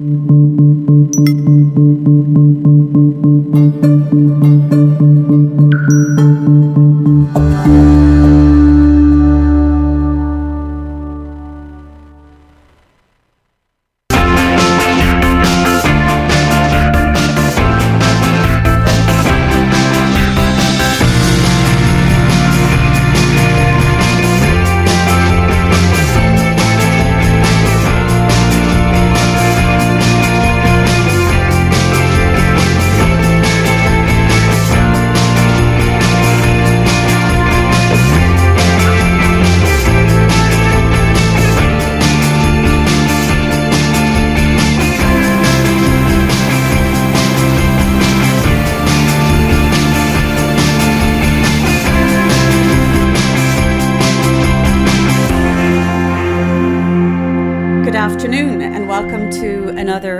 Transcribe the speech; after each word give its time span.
Thank 0.00 0.30
you. 2.08 2.19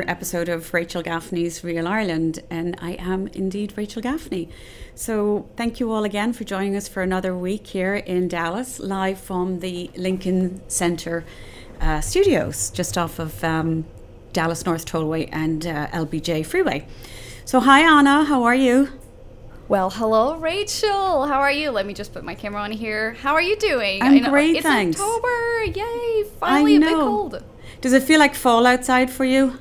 Episode 0.09 0.48
of 0.48 0.74
Rachel 0.74 1.02
Gaffney's 1.02 1.62
Real 1.62 1.87
Ireland, 1.87 2.40
and 2.51 2.77
I 2.80 2.93
am 2.95 3.29
indeed 3.29 3.74
Rachel 3.77 4.02
Gaffney. 4.02 4.49
So, 4.96 5.49
thank 5.57 5.79
you 5.79 5.93
all 5.93 6.02
again 6.02 6.32
for 6.32 6.43
joining 6.43 6.74
us 6.74 6.88
for 6.88 7.01
another 7.01 7.37
week 7.37 7.68
here 7.68 7.95
in 7.95 8.27
Dallas, 8.27 8.80
live 8.80 9.21
from 9.21 9.60
the 9.60 9.88
Lincoln 9.96 10.60
Center 10.68 11.24
uh, 11.80 12.01
studios, 12.01 12.71
just 12.71 12.99
off 12.99 13.21
of 13.21 13.45
um, 13.45 13.84
Dallas 14.32 14.66
North 14.66 14.84
Tollway 14.84 15.29
and 15.30 15.65
uh, 15.65 15.87
LBJ 15.88 16.45
Freeway. 16.45 16.88
So, 17.45 17.60
hi 17.60 17.82
Anna, 17.82 18.24
how 18.24 18.43
are 18.43 18.55
you? 18.55 18.88
Well, 19.68 19.90
hello, 19.90 20.37
Rachel. 20.37 21.27
How 21.27 21.38
are 21.38 21.52
you? 21.52 21.71
Let 21.71 21.87
me 21.87 21.95
just 21.95 22.12
put 22.12 22.24
my 22.24 22.34
camera 22.34 22.62
on 22.62 22.73
here. 22.73 23.12
How 23.12 23.34
are 23.34 23.43
you 23.43 23.55
doing? 23.55 24.02
I'm 24.02 24.24
great, 24.24 24.57
it's 24.57 24.66
thanks. 24.66 25.01
October. 25.01 25.65
Yay! 25.66 26.24
Finally, 26.40 26.77
a 26.77 26.80
bit 26.80 26.95
cold. 26.95 27.45
Does 27.80 27.93
it 27.93 28.02
feel 28.02 28.18
like 28.18 28.35
fall 28.35 28.66
outside 28.66 29.10
for 29.10 29.24
you? 29.24 29.59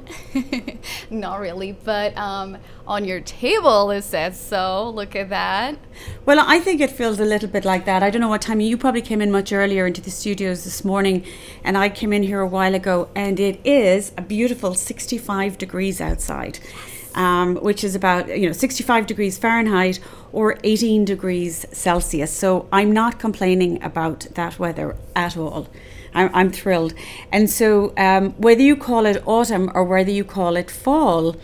Not 1.09 1.39
really, 1.39 1.71
but 1.71 2.15
um, 2.17 2.57
on 2.85 3.05
your 3.05 3.21
table 3.21 3.91
it 3.91 4.01
says 4.01 4.39
so. 4.39 4.89
Look 4.89 5.15
at 5.15 5.29
that. 5.29 5.77
Well, 6.25 6.43
I 6.45 6.59
think 6.59 6.81
it 6.81 6.91
feels 6.91 7.19
a 7.19 7.25
little 7.25 7.49
bit 7.49 7.65
like 7.65 7.85
that. 7.85 8.03
I 8.03 8.09
don't 8.09 8.21
know 8.21 8.27
what 8.27 8.41
time 8.41 8.59
you 8.59 8.77
probably 8.77 9.01
came 9.01 9.21
in 9.21 9.31
much 9.31 9.53
earlier 9.53 9.87
into 9.87 10.01
the 10.01 10.11
studios 10.11 10.63
this 10.63 10.83
morning, 10.83 11.25
and 11.63 11.77
I 11.77 11.89
came 11.89 12.11
in 12.11 12.23
here 12.23 12.41
a 12.41 12.47
while 12.47 12.75
ago, 12.75 13.09
and 13.15 13.39
it 13.39 13.59
is 13.65 14.11
a 14.17 14.21
beautiful 14.21 14.73
65 14.73 15.57
degrees 15.57 16.01
outside. 16.01 16.59
Um, 17.15 17.55
which 17.55 17.83
is 17.83 17.95
about 17.95 18.27
you 18.37 18.45
know 18.45 18.53
65 18.53 19.07
degrees 19.07 19.39
Fahrenheit 19.39 19.99
or 20.31 20.57
18 20.63 21.05
degrees 21.05 21.65
Celsius. 21.71 22.31
So 22.31 22.67
I'm 22.71 22.91
not 22.91 23.17
complaining 23.17 23.81
about 23.81 24.27
that 24.35 24.59
weather 24.59 24.95
at 25.15 25.35
all. 25.35 25.67
I'm, 26.13 26.29
I'm 26.33 26.51
thrilled. 26.51 26.93
And 27.31 27.49
so, 27.49 27.93
um, 27.97 28.31
whether 28.31 28.61
you 28.61 28.75
call 28.75 29.05
it 29.05 29.21
autumn 29.25 29.71
or 29.73 29.83
whether 29.83 30.11
you 30.11 30.23
call 30.23 30.55
it 30.55 30.69
fall, 30.71 31.35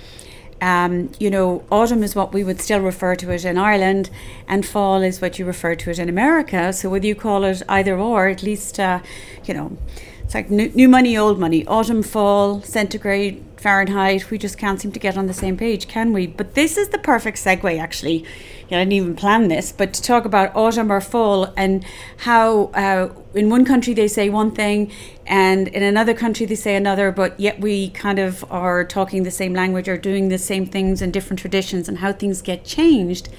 um, 0.61 1.11
you 1.19 1.29
know, 1.29 1.63
autumn 1.71 2.03
is 2.03 2.15
what 2.15 2.33
we 2.33 2.43
would 2.43 2.61
still 2.61 2.79
refer 2.79 3.15
to 3.15 3.31
it 3.31 3.45
in 3.45 3.57
Ireland, 3.57 4.09
and 4.47 4.65
fall 4.65 5.01
is 5.01 5.21
what 5.21 5.37
you 5.37 5.45
refer 5.45 5.75
to 5.75 5.89
it 5.91 5.99
in 5.99 6.09
America. 6.09 6.73
So, 6.73 6.89
whether 6.89 7.05
you 7.05 7.15
call 7.15 7.43
it 7.43 7.61
either 7.67 7.97
or, 7.97 8.27
at 8.27 8.41
least, 8.41 8.79
uh, 8.79 8.99
you 9.43 9.53
know, 9.53 9.77
it's 10.25 10.33
like 10.33 10.49
new, 10.49 10.69
new 10.69 10.89
money, 10.89 11.15
old 11.15 11.39
money, 11.39 11.65
autumn, 11.67 12.01
fall, 12.01 12.61
centigrade, 12.63 13.45
Fahrenheit. 13.57 14.31
We 14.31 14.39
just 14.39 14.57
can't 14.57 14.81
seem 14.81 14.91
to 14.91 14.99
get 14.99 15.17
on 15.17 15.27
the 15.27 15.33
same 15.33 15.55
page, 15.55 15.87
can 15.87 16.13
we? 16.13 16.25
But 16.25 16.55
this 16.55 16.77
is 16.77 16.89
the 16.89 16.97
perfect 16.97 17.37
segue, 17.37 17.79
actually, 17.79 18.25
I 18.65 18.69
didn't 18.69 18.93
even 18.93 19.15
plan 19.15 19.47
this, 19.47 19.71
but 19.71 19.93
to 19.93 20.01
talk 20.01 20.25
about 20.25 20.55
autumn 20.55 20.91
or 20.91 20.99
fall 20.99 21.53
and 21.55 21.85
how 22.17 22.65
uh, 22.73 23.09
in 23.35 23.49
one 23.49 23.65
country 23.65 23.93
they 23.93 24.07
say 24.07 24.29
one 24.29 24.51
thing 24.51 24.91
and 25.27 25.67
in 25.67 25.83
another 25.83 26.15
country 26.15 26.47
they 26.47 26.55
say 26.55 26.75
another, 26.75 27.11
but 27.11 27.39
yet 27.39 27.59
we 27.59 27.91
kind 27.91 28.17
of 28.17 28.43
are 28.51 28.83
talking 28.83 29.21
the 29.21 29.31
same 29.31 29.53
language 29.53 29.87
or 29.87 29.97
doing 29.97 30.29
the 30.29 30.39
same 30.39 30.65
things 30.65 31.01
in 31.03 31.11
different 31.11 31.39
traditions 31.39 31.87
and 31.87 31.99
how 31.99 32.11
things 32.11 32.41
get 32.41 32.65
changed. 32.65 33.29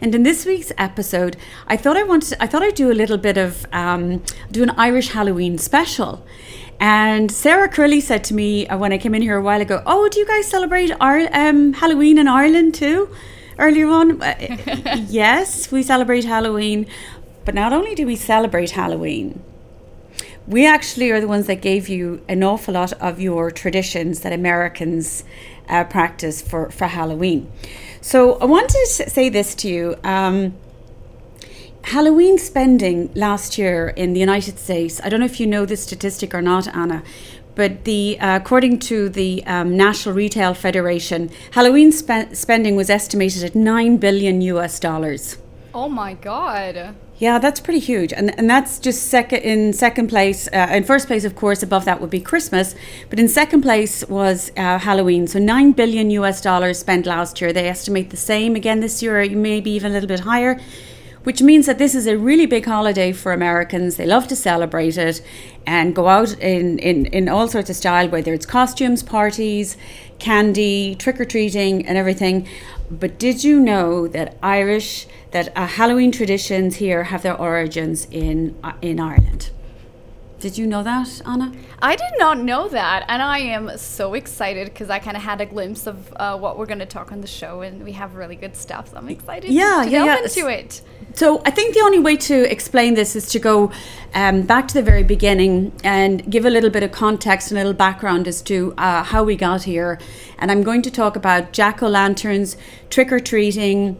And 0.00 0.14
in 0.14 0.22
this 0.22 0.46
week's 0.46 0.72
episode, 0.78 1.36
I 1.66 1.76
thought 1.76 1.96
I 1.96 2.04
wanted, 2.04 2.36
I 2.40 2.46
thought 2.46 2.62
I'd 2.62 2.74
do 2.74 2.90
a 2.90 2.94
little 2.94 3.18
bit 3.18 3.36
of 3.36 3.66
um, 3.72 4.22
do 4.50 4.62
an 4.62 4.70
Irish 4.70 5.10
Halloween 5.10 5.58
special. 5.58 6.24
And 6.80 7.32
Sarah 7.32 7.68
Curley 7.68 8.00
said 8.00 8.22
to 8.24 8.34
me 8.34 8.68
uh, 8.68 8.78
when 8.78 8.92
I 8.92 8.98
came 8.98 9.14
in 9.14 9.22
here 9.22 9.36
a 9.36 9.42
while 9.42 9.60
ago, 9.60 9.82
"Oh, 9.84 10.08
do 10.08 10.20
you 10.20 10.26
guys 10.26 10.46
celebrate 10.46 10.92
Ar- 11.00 11.28
um, 11.32 11.72
Halloween 11.72 12.18
in 12.18 12.28
Ireland 12.28 12.74
too?" 12.74 13.08
earlier 13.58 13.88
on. 13.88 14.22
Uh, 14.22 15.04
yes, 15.08 15.70
we 15.70 15.82
celebrate 15.82 16.24
Halloween, 16.24 16.86
but 17.44 17.54
not 17.54 17.72
only 17.72 17.94
do 17.94 18.06
we 18.06 18.16
celebrate 18.16 18.70
Halloween, 18.70 19.42
we 20.46 20.66
actually 20.66 21.10
are 21.10 21.20
the 21.20 21.28
ones 21.28 21.46
that 21.46 21.60
gave 21.60 21.88
you 21.88 22.22
an 22.28 22.42
awful 22.42 22.74
lot 22.74 22.92
of 22.94 23.20
your 23.20 23.50
traditions 23.50 24.20
that 24.20 24.32
Americans 24.32 25.24
uh, 25.68 25.84
practice 25.84 26.42
for, 26.42 26.70
for 26.70 26.86
Halloween. 26.86 27.50
So 28.00 28.38
I 28.38 28.44
wanted 28.44 28.70
to 28.70 29.10
say 29.10 29.28
this 29.28 29.54
to 29.56 29.68
you. 29.68 29.96
Um, 30.04 30.54
Halloween 31.84 32.36
spending 32.38 33.10
last 33.14 33.56
year 33.56 33.88
in 33.88 34.12
the 34.12 34.20
United 34.20 34.58
States, 34.58 35.00
I 35.02 35.08
don't 35.08 35.20
know 35.20 35.26
if 35.26 35.40
you 35.40 35.46
know 35.46 35.64
this 35.64 35.82
statistic 35.82 36.34
or 36.34 36.42
not, 36.42 36.68
Anna, 36.68 37.02
but 37.54 37.84
the 37.84 38.18
uh, 38.20 38.36
according 38.36 38.78
to 38.80 39.08
the 39.08 39.42
um, 39.46 39.76
National 39.76 40.14
Retail 40.14 40.54
Federation, 40.54 41.30
Halloween 41.52 41.90
spe- 41.90 42.34
spending 42.34 42.76
was 42.76 42.90
estimated 42.90 43.42
at 43.42 43.54
nine 43.54 43.96
billion 43.96 44.40
U.S. 44.42 44.78
dollars. 44.78 45.38
Oh 45.72 45.88
my 45.88 46.14
God! 46.14 46.94
Yeah, 47.18 47.40
that's 47.40 47.58
pretty 47.58 47.80
huge, 47.80 48.12
and 48.12 48.38
and 48.38 48.48
that's 48.48 48.78
just 48.78 49.08
second 49.08 49.40
in 49.40 49.72
second 49.72 50.06
place. 50.06 50.48
Uh, 50.52 50.68
in 50.70 50.84
first 50.84 51.08
place, 51.08 51.24
of 51.24 51.34
course, 51.34 51.64
above 51.64 51.84
that 51.84 52.00
would 52.00 52.10
be 52.10 52.20
Christmas, 52.20 52.76
but 53.10 53.18
in 53.18 53.28
second 53.28 53.62
place 53.62 54.08
was 54.08 54.52
uh, 54.56 54.78
Halloween. 54.78 55.26
So 55.26 55.40
nine 55.40 55.72
billion 55.72 56.10
U.S. 56.12 56.40
dollars 56.40 56.78
spent 56.78 57.06
last 57.06 57.40
year. 57.40 57.52
They 57.52 57.68
estimate 57.68 58.10
the 58.10 58.16
same 58.16 58.54
again 58.54 58.78
this 58.78 59.02
year, 59.02 59.28
maybe 59.30 59.72
even 59.72 59.90
a 59.90 59.94
little 59.94 60.06
bit 60.08 60.20
higher 60.20 60.60
which 61.24 61.42
means 61.42 61.66
that 61.66 61.76
this 61.76 61.94
is 61.94 62.06
a 62.06 62.16
really 62.16 62.46
big 62.46 62.64
holiday 62.64 63.12
for 63.12 63.32
Americans. 63.34 63.96
They 63.96 64.06
love 64.06 64.28
to 64.28 64.36
celebrate 64.36 64.96
it 64.96 65.20
and 65.66 65.94
go 65.94 66.08
out 66.08 66.32
in, 66.38 66.78
in, 66.78 67.04
in 67.06 67.28
all 67.28 67.48
sorts 67.48 67.68
of 67.68 67.76
style, 67.76 68.08
whether 68.08 68.32
it's 68.32 68.46
costumes, 68.46 69.02
parties, 69.02 69.76
candy, 70.18 70.94
trick 70.94 71.20
or 71.20 71.24
treating, 71.24 71.86
and 71.86 71.96
everything. 71.96 72.46
But 72.90 73.18
did 73.18 73.44
you 73.44 73.60
know 73.60 74.08
that 74.08 74.36
Irish, 74.42 75.06
that 75.30 75.56
uh, 75.56 75.66
Halloween 75.66 76.10
traditions 76.12 76.76
here 76.76 77.04
have 77.04 77.22
their 77.22 77.36
origins 77.36 78.06
in 78.10 78.56
uh, 78.64 78.72
in 78.80 78.98
Ireland? 78.98 79.50
Did 80.40 80.56
you 80.56 80.68
know 80.68 80.84
that, 80.84 81.20
Anna? 81.26 81.52
I 81.82 81.96
did 81.96 82.12
not 82.16 82.38
know 82.38 82.68
that, 82.68 83.04
and 83.08 83.20
I 83.20 83.38
am 83.40 83.76
so 83.76 84.14
excited 84.14 84.68
because 84.68 84.88
I 84.88 85.00
kind 85.00 85.16
of 85.16 85.22
had 85.24 85.40
a 85.40 85.46
glimpse 85.46 85.88
of 85.88 86.12
uh, 86.14 86.38
what 86.38 86.56
we're 86.56 86.66
going 86.66 86.78
to 86.78 86.86
talk 86.86 87.10
on 87.10 87.20
the 87.20 87.26
show, 87.26 87.62
and 87.62 87.82
we 87.82 87.90
have 87.92 88.14
really 88.14 88.36
good 88.36 88.54
stuff. 88.54 88.90
So 88.90 88.98
I'm 88.98 89.08
excited 89.08 89.50
yeah, 89.50 89.80
to, 89.82 89.84
to 89.84 89.90
yeah, 89.90 90.04
delve 90.04 90.20
yeah. 90.20 90.22
into 90.22 90.48
it. 90.48 90.82
So 91.14 91.42
I 91.44 91.50
think 91.50 91.74
the 91.74 91.80
only 91.80 91.98
way 91.98 92.16
to 92.16 92.50
explain 92.52 92.94
this 92.94 93.16
is 93.16 93.28
to 93.30 93.40
go 93.40 93.72
um, 94.14 94.42
back 94.42 94.68
to 94.68 94.74
the 94.74 94.82
very 94.82 95.02
beginning 95.02 95.72
and 95.82 96.30
give 96.30 96.44
a 96.44 96.50
little 96.50 96.70
bit 96.70 96.84
of 96.84 96.92
context 96.92 97.50
and 97.50 97.58
a 97.58 97.62
little 97.62 97.76
background 97.76 98.28
as 98.28 98.40
to 98.42 98.74
uh, 98.78 99.02
how 99.02 99.24
we 99.24 99.34
got 99.34 99.64
here. 99.64 99.98
And 100.38 100.52
I'm 100.52 100.62
going 100.62 100.82
to 100.82 100.90
talk 100.90 101.16
about 101.16 101.52
jack 101.52 101.82
o' 101.82 101.88
lanterns, 101.88 102.56
trick 102.90 103.10
or 103.10 103.18
treating. 103.18 103.96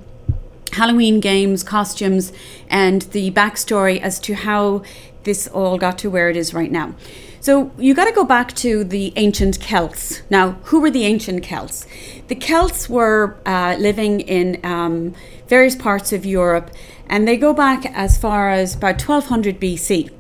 Halloween 0.73 1.19
games, 1.19 1.63
costumes, 1.63 2.31
and 2.69 3.03
the 3.03 3.31
backstory 3.31 3.99
as 4.01 4.21
to 4.21 4.35
how 4.35 4.83
this 5.25 5.47
all 5.49 5.79
got 5.79 5.99
to 5.99 6.11
where 6.11 6.31
it 6.31 6.37
is 6.37 6.55
right 6.55 6.71
now. 6.71 6.95
So 7.41 7.71
you 7.79 7.95
got 7.95 8.07
to 8.07 8.13
go 8.13 8.25
back 8.25 8.55
to 8.57 8.85
the 8.85 9.13
ancient 9.17 9.61
Celts. 9.61 10.23
Now, 10.29 10.53
who 10.65 10.81
were 10.81 10.91
the 10.91 11.05
ancient 11.05 11.43
Celts? 11.45 11.87
The 12.27 12.35
Celts 12.35 12.89
were 12.89 13.37
uh, 13.47 13.77
living 13.79 14.21
in 14.21 14.61
um, 14.65 15.15
various 15.47 15.77
parts 15.77 16.13
of 16.13 16.27
Europe, 16.27 16.71
and 17.09 17.29
they 17.29 17.37
go 17.37 17.53
back 17.55 17.87
as 17.87 18.19
far 18.19 18.51
as 18.51 18.75
about 18.75 19.01
1200 19.01 19.61
BC. 19.61 20.11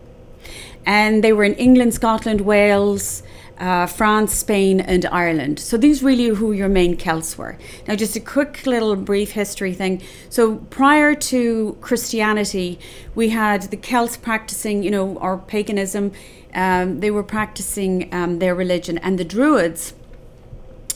And 0.86 1.22
they 1.22 1.32
were 1.32 1.44
in 1.44 1.54
England, 1.54 1.92
Scotland, 1.92 2.42
Wales, 2.42 3.22
uh, 3.58 3.86
France, 3.86 4.32
Spain, 4.34 4.80
and 4.80 5.04
Ireland. 5.06 5.58
So 5.58 5.76
these 5.76 6.02
really 6.02 6.30
are 6.30 6.34
who 6.34 6.52
your 6.52 6.68
main 6.68 6.96
Celts 6.96 7.36
were. 7.36 7.58
Now, 7.86 7.94
just 7.94 8.16
a 8.16 8.20
quick 8.20 8.66
little 8.66 8.94
brief 8.96 9.32
history 9.32 9.74
thing. 9.74 10.02
So 10.30 10.56
prior 10.70 11.14
to 11.14 11.76
Christianity, 11.80 12.78
we 13.14 13.30
had 13.30 13.62
the 13.62 13.76
Celts 13.76 14.16
practicing, 14.16 14.82
you 14.82 14.90
know, 14.90 15.18
our 15.18 15.38
paganism. 15.38 16.12
Um, 16.54 17.00
they 17.00 17.10
were 17.10 17.22
practicing 17.22 18.12
um, 18.14 18.38
their 18.38 18.54
religion, 18.54 18.98
and 18.98 19.18
the 19.18 19.24
Druids 19.24 19.94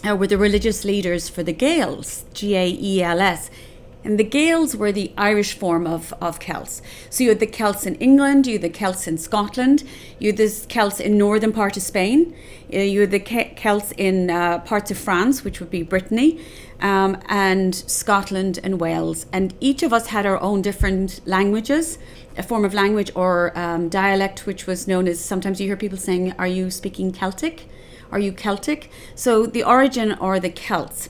uh, 0.09 0.17
were 0.17 0.27
the 0.27 0.39
religious 0.39 0.85
leaders 0.85 1.29
for 1.29 1.43
the 1.43 1.53
Gaels, 1.53 2.25
G 2.33 2.57
A 2.57 2.69
E 2.69 3.03
L 3.03 3.21
S. 3.21 3.51
And 4.05 4.19
the 4.19 4.25
Gaels 4.25 4.75
were 4.75 4.91
the 4.91 5.13
Irish 5.17 5.57
form 5.57 5.87
of, 5.87 6.13
of 6.21 6.41
Celts. 6.41 6.83
So 7.09 7.23
you 7.23 7.31
had 7.31 7.39
the 7.39 7.47
Celts 7.47 7.87
in 7.87 7.95
England, 7.97 8.47
you 8.47 8.55
had 8.55 8.63
the 8.63 8.69
Celts 8.69 9.07
in 9.07 9.17
Scotland, 9.17 9.85
you 10.19 10.31
had 10.31 10.39
the 10.39 10.49
Celts 10.49 10.99
in 10.99 11.17
northern 11.17 11.53
part 11.53 11.77
of 11.77 11.85
Spain, 11.85 12.35
uh, 12.73 12.79
you 12.79 13.01
had 13.03 13.13
the 13.13 13.21
Celts 13.21 13.93
in 13.97 14.29
uh, 14.29 14.59
parts 14.61 14.91
of 14.91 14.99
France, 14.99 15.45
which 15.45 15.61
would 15.61 15.71
be 15.71 15.83
Brittany, 15.83 16.41
um, 16.81 17.17
and 17.27 17.75
Scotland 17.75 18.59
and 18.65 18.81
Wales. 18.81 19.27
And 19.33 19.55
each 19.61 19.85
of 19.85 19.93
us 19.93 20.09
had 20.09 20.27
our 20.27 20.41
own 20.41 20.63
different 20.63 21.21
languages, 21.25 21.99
a 22.37 22.43
form 22.43 22.65
of 22.65 22.75
language 22.75 23.13
or 23.15 23.57
um, 23.57 23.89
dialect, 23.89 24.47
which 24.47 24.67
was 24.67 24.89
known 24.89 25.07
as 25.07 25.21
sometimes 25.21 25.61
you 25.61 25.69
hear 25.69 25.77
people 25.77 25.99
saying, 25.99 26.33
Are 26.39 26.47
you 26.47 26.73
speaking 26.73 27.13
Celtic? 27.13 27.69
Are 28.11 28.19
you 28.19 28.33
Celtic? 28.33 28.91
So 29.15 29.47
the 29.47 29.63
origin 29.63 30.13
are 30.13 30.41
the 30.41 30.51
Celts. 30.51 31.09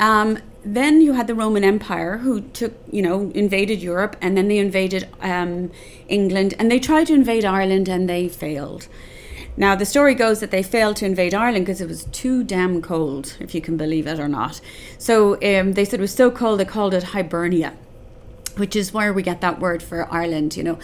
Um, 0.00 0.38
then 0.64 1.00
you 1.00 1.14
had 1.14 1.26
the 1.26 1.34
Roman 1.34 1.64
Empire, 1.64 2.18
who 2.18 2.40
took, 2.40 2.74
you 2.90 3.02
know, 3.02 3.30
invaded 3.34 3.80
Europe, 3.82 4.16
and 4.20 4.36
then 4.36 4.48
they 4.48 4.58
invaded 4.58 5.08
um, 5.20 5.70
England, 6.08 6.54
and 6.58 6.70
they 6.70 6.78
tried 6.78 7.06
to 7.06 7.14
invade 7.14 7.44
Ireland, 7.44 7.88
and 7.88 8.08
they 8.08 8.28
failed. 8.28 8.88
Now, 9.56 9.74
the 9.74 9.84
story 9.84 10.14
goes 10.14 10.40
that 10.40 10.50
they 10.50 10.62
failed 10.62 10.96
to 10.96 11.06
invade 11.06 11.34
Ireland 11.34 11.66
because 11.66 11.80
it 11.80 11.88
was 11.88 12.04
too 12.04 12.44
damn 12.44 12.80
cold, 12.80 13.36
if 13.40 13.54
you 13.54 13.60
can 13.60 13.76
believe 13.76 14.06
it 14.06 14.18
or 14.18 14.28
not. 14.28 14.60
So 14.96 15.34
um, 15.34 15.72
they 15.72 15.84
said 15.84 16.00
it 16.00 16.02
was 16.02 16.14
so 16.14 16.30
cold 16.30 16.60
they 16.60 16.64
called 16.64 16.94
it 16.94 17.02
Hibernia, 17.02 17.74
which 18.56 18.76
is 18.76 18.92
where 18.92 19.12
we 19.12 19.22
get 19.22 19.40
that 19.40 19.60
word 19.60 19.82
for 19.82 20.12
Ireland, 20.12 20.56
you 20.56 20.62
know. 20.62 20.78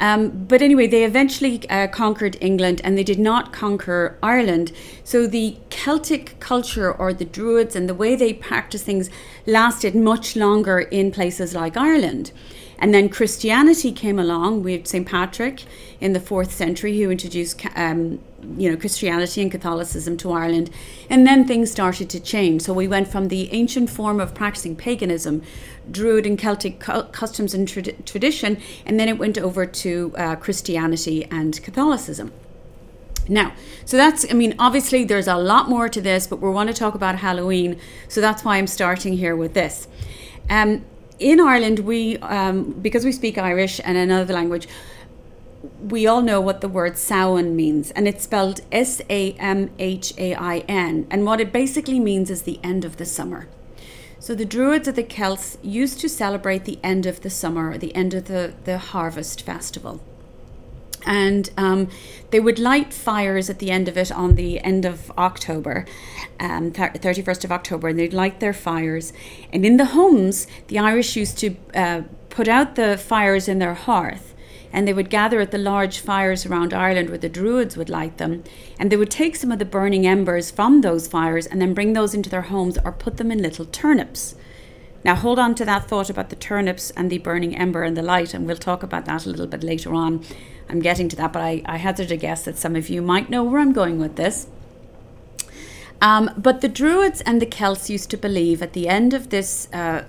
Um, 0.00 0.46
but 0.48 0.62
anyway, 0.62 0.86
they 0.86 1.04
eventually 1.04 1.68
uh, 1.68 1.86
conquered 1.88 2.38
England 2.40 2.80
and 2.82 2.96
they 2.96 3.04
did 3.04 3.18
not 3.18 3.52
conquer 3.52 4.18
Ireland. 4.22 4.72
So 5.04 5.26
the 5.26 5.58
Celtic 5.68 6.40
culture 6.40 6.90
or 6.90 7.12
the 7.12 7.26
Druids 7.26 7.76
and 7.76 7.86
the 7.86 7.94
way 7.94 8.16
they 8.16 8.32
practice 8.32 8.82
things 8.82 9.10
lasted 9.46 9.94
much 9.94 10.36
longer 10.36 10.80
in 10.80 11.12
places 11.12 11.54
like 11.54 11.76
Ireland. 11.76 12.32
And 12.78 12.94
then 12.94 13.10
Christianity 13.10 13.92
came 13.92 14.18
along. 14.18 14.66
Had 14.66 14.88
St. 14.88 15.06
Patrick 15.06 15.64
in 16.00 16.14
the 16.14 16.20
fourth 16.20 16.52
century 16.52 16.98
who 16.98 17.10
introduced, 17.10 17.62
um, 17.76 18.20
you 18.56 18.70
know, 18.70 18.76
Christianity 18.76 19.42
and 19.42 19.50
Catholicism 19.50 20.16
to 20.18 20.32
Ireland. 20.32 20.70
And 21.08 21.26
then 21.26 21.46
things 21.46 21.70
started 21.70 22.10
to 22.10 22.20
change. 22.20 22.62
So 22.62 22.72
we 22.72 22.88
went 22.88 23.08
from 23.08 23.28
the 23.28 23.52
ancient 23.52 23.90
form 23.90 24.20
of 24.20 24.34
practicing 24.34 24.76
paganism, 24.76 25.42
Druid 25.90 26.26
and 26.26 26.38
Celtic 26.38 26.80
cu- 26.80 27.04
customs 27.04 27.54
and 27.54 27.68
tra- 27.68 27.92
tradition, 28.04 28.60
and 28.86 28.98
then 28.98 29.08
it 29.08 29.18
went 29.18 29.38
over 29.38 29.66
to 29.66 30.14
uh, 30.16 30.36
Christianity 30.36 31.24
and 31.30 31.62
Catholicism. 31.62 32.32
Now, 33.28 33.52
so 33.84 33.96
that's, 33.96 34.26
I 34.30 34.34
mean, 34.34 34.54
obviously 34.58 35.04
there's 35.04 35.28
a 35.28 35.36
lot 35.36 35.68
more 35.68 35.88
to 35.88 36.00
this, 36.00 36.26
but 36.26 36.40
we 36.40 36.50
want 36.50 36.68
to 36.68 36.74
talk 36.74 36.94
about 36.94 37.16
Halloween. 37.16 37.78
So 38.08 38.20
that's 38.20 38.44
why 38.44 38.56
I'm 38.56 38.66
starting 38.66 39.12
here 39.12 39.36
with 39.36 39.54
this. 39.54 39.86
Um, 40.48 40.84
in 41.20 41.38
Ireland, 41.38 41.80
we 41.80 42.16
um, 42.18 42.72
because 42.72 43.04
we 43.04 43.12
speak 43.12 43.38
Irish 43.38 43.80
and 43.84 43.96
another 43.96 44.32
language, 44.32 44.66
we 45.80 46.06
all 46.06 46.22
know 46.22 46.40
what 46.40 46.60
the 46.60 46.68
word 46.68 46.96
Samhain 46.96 47.54
means, 47.54 47.90
and 47.92 48.08
it's 48.08 48.24
spelled 48.24 48.60
S 48.72 49.00
A 49.10 49.32
M 49.32 49.70
H 49.78 50.12
A 50.18 50.34
I 50.34 50.58
N. 50.68 51.06
And 51.10 51.26
what 51.26 51.40
it 51.40 51.52
basically 51.52 52.00
means 52.00 52.30
is 52.30 52.42
the 52.42 52.60
end 52.62 52.84
of 52.84 52.96
the 52.96 53.06
summer. 53.06 53.48
So 54.18 54.34
the 54.34 54.44
Druids 54.44 54.88
of 54.88 54.96
the 54.96 55.02
Celts 55.02 55.56
used 55.62 56.00
to 56.00 56.08
celebrate 56.08 56.64
the 56.64 56.78
end 56.82 57.06
of 57.06 57.22
the 57.22 57.30
summer, 57.30 57.78
the 57.78 57.94
end 57.94 58.12
of 58.12 58.26
the, 58.26 58.54
the 58.64 58.78
harvest 58.78 59.42
festival 59.42 60.02
and 61.06 61.50
um, 61.56 61.88
they 62.30 62.40
would 62.40 62.58
light 62.58 62.92
fires 62.92 63.50
at 63.50 63.58
the 63.58 63.70
end 63.70 63.88
of 63.88 63.96
it 63.96 64.12
on 64.12 64.34
the 64.34 64.60
end 64.60 64.84
of 64.84 65.10
October, 65.12 65.84
um, 66.38 66.72
31st 66.72 67.44
of 67.44 67.52
October, 67.52 67.88
and 67.88 67.98
they'd 67.98 68.12
light 68.12 68.40
their 68.40 68.52
fires. 68.52 69.12
And 69.52 69.64
in 69.64 69.76
the 69.76 69.86
homes, 69.86 70.46
the 70.68 70.78
Irish 70.78 71.16
used 71.16 71.38
to 71.38 71.56
uh, 71.74 72.02
put 72.28 72.48
out 72.48 72.76
the 72.76 72.96
fires 72.96 73.48
in 73.48 73.58
their 73.58 73.74
hearth, 73.74 74.29
and 74.72 74.86
they 74.86 74.92
would 74.92 75.10
gather 75.10 75.40
at 75.40 75.50
the 75.50 75.58
large 75.58 75.98
fires 75.98 76.46
around 76.46 76.72
Ireland 76.72 77.08
where 77.08 77.18
the 77.18 77.28
Druids 77.28 77.76
would 77.76 77.90
light 77.90 78.18
them, 78.18 78.44
and 78.78 78.90
they 78.90 78.96
would 78.96 79.10
take 79.10 79.36
some 79.36 79.52
of 79.52 79.58
the 79.58 79.64
burning 79.64 80.06
embers 80.06 80.50
from 80.50 80.80
those 80.80 81.08
fires 81.08 81.46
and 81.46 81.60
then 81.60 81.74
bring 81.74 81.92
those 81.92 82.14
into 82.14 82.30
their 82.30 82.42
homes 82.42 82.78
or 82.84 82.92
put 82.92 83.16
them 83.16 83.30
in 83.30 83.42
little 83.42 83.64
turnips. 83.66 84.34
Now, 85.02 85.14
hold 85.14 85.38
on 85.38 85.54
to 85.54 85.64
that 85.64 85.88
thought 85.88 86.10
about 86.10 86.28
the 86.28 86.36
turnips 86.36 86.90
and 86.90 87.10
the 87.10 87.18
burning 87.18 87.56
ember 87.56 87.82
and 87.82 87.96
the 87.96 88.02
light, 88.02 88.34
and 88.34 88.46
we'll 88.46 88.56
talk 88.56 88.82
about 88.82 89.06
that 89.06 89.24
a 89.24 89.30
little 89.30 89.46
bit 89.46 89.62
later 89.62 89.94
on. 89.94 90.22
I'm 90.68 90.80
getting 90.80 91.08
to 91.08 91.16
that, 91.16 91.32
but 91.32 91.42
I, 91.42 91.62
I 91.64 91.78
hazard 91.78 92.12
a 92.12 92.16
guess 92.16 92.44
that 92.44 92.58
some 92.58 92.76
of 92.76 92.88
you 92.88 93.00
might 93.00 93.30
know 93.30 93.42
where 93.42 93.60
I'm 93.60 93.72
going 93.72 93.98
with 93.98 94.16
this. 94.16 94.46
Um, 96.02 96.30
but 96.36 96.60
the 96.60 96.68
Druids 96.68 97.20
and 97.22 97.40
the 97.40 97.46
Celts 97.46 97.90
used 97.90 98.10
to 98.10 98.16
believe 98.16 98.62
at 98.62 98.72
the 98.72 98.88
end 98.88 99.12
of 99.12 99.30
this 99.30 99.68
uh, 99.72 100.04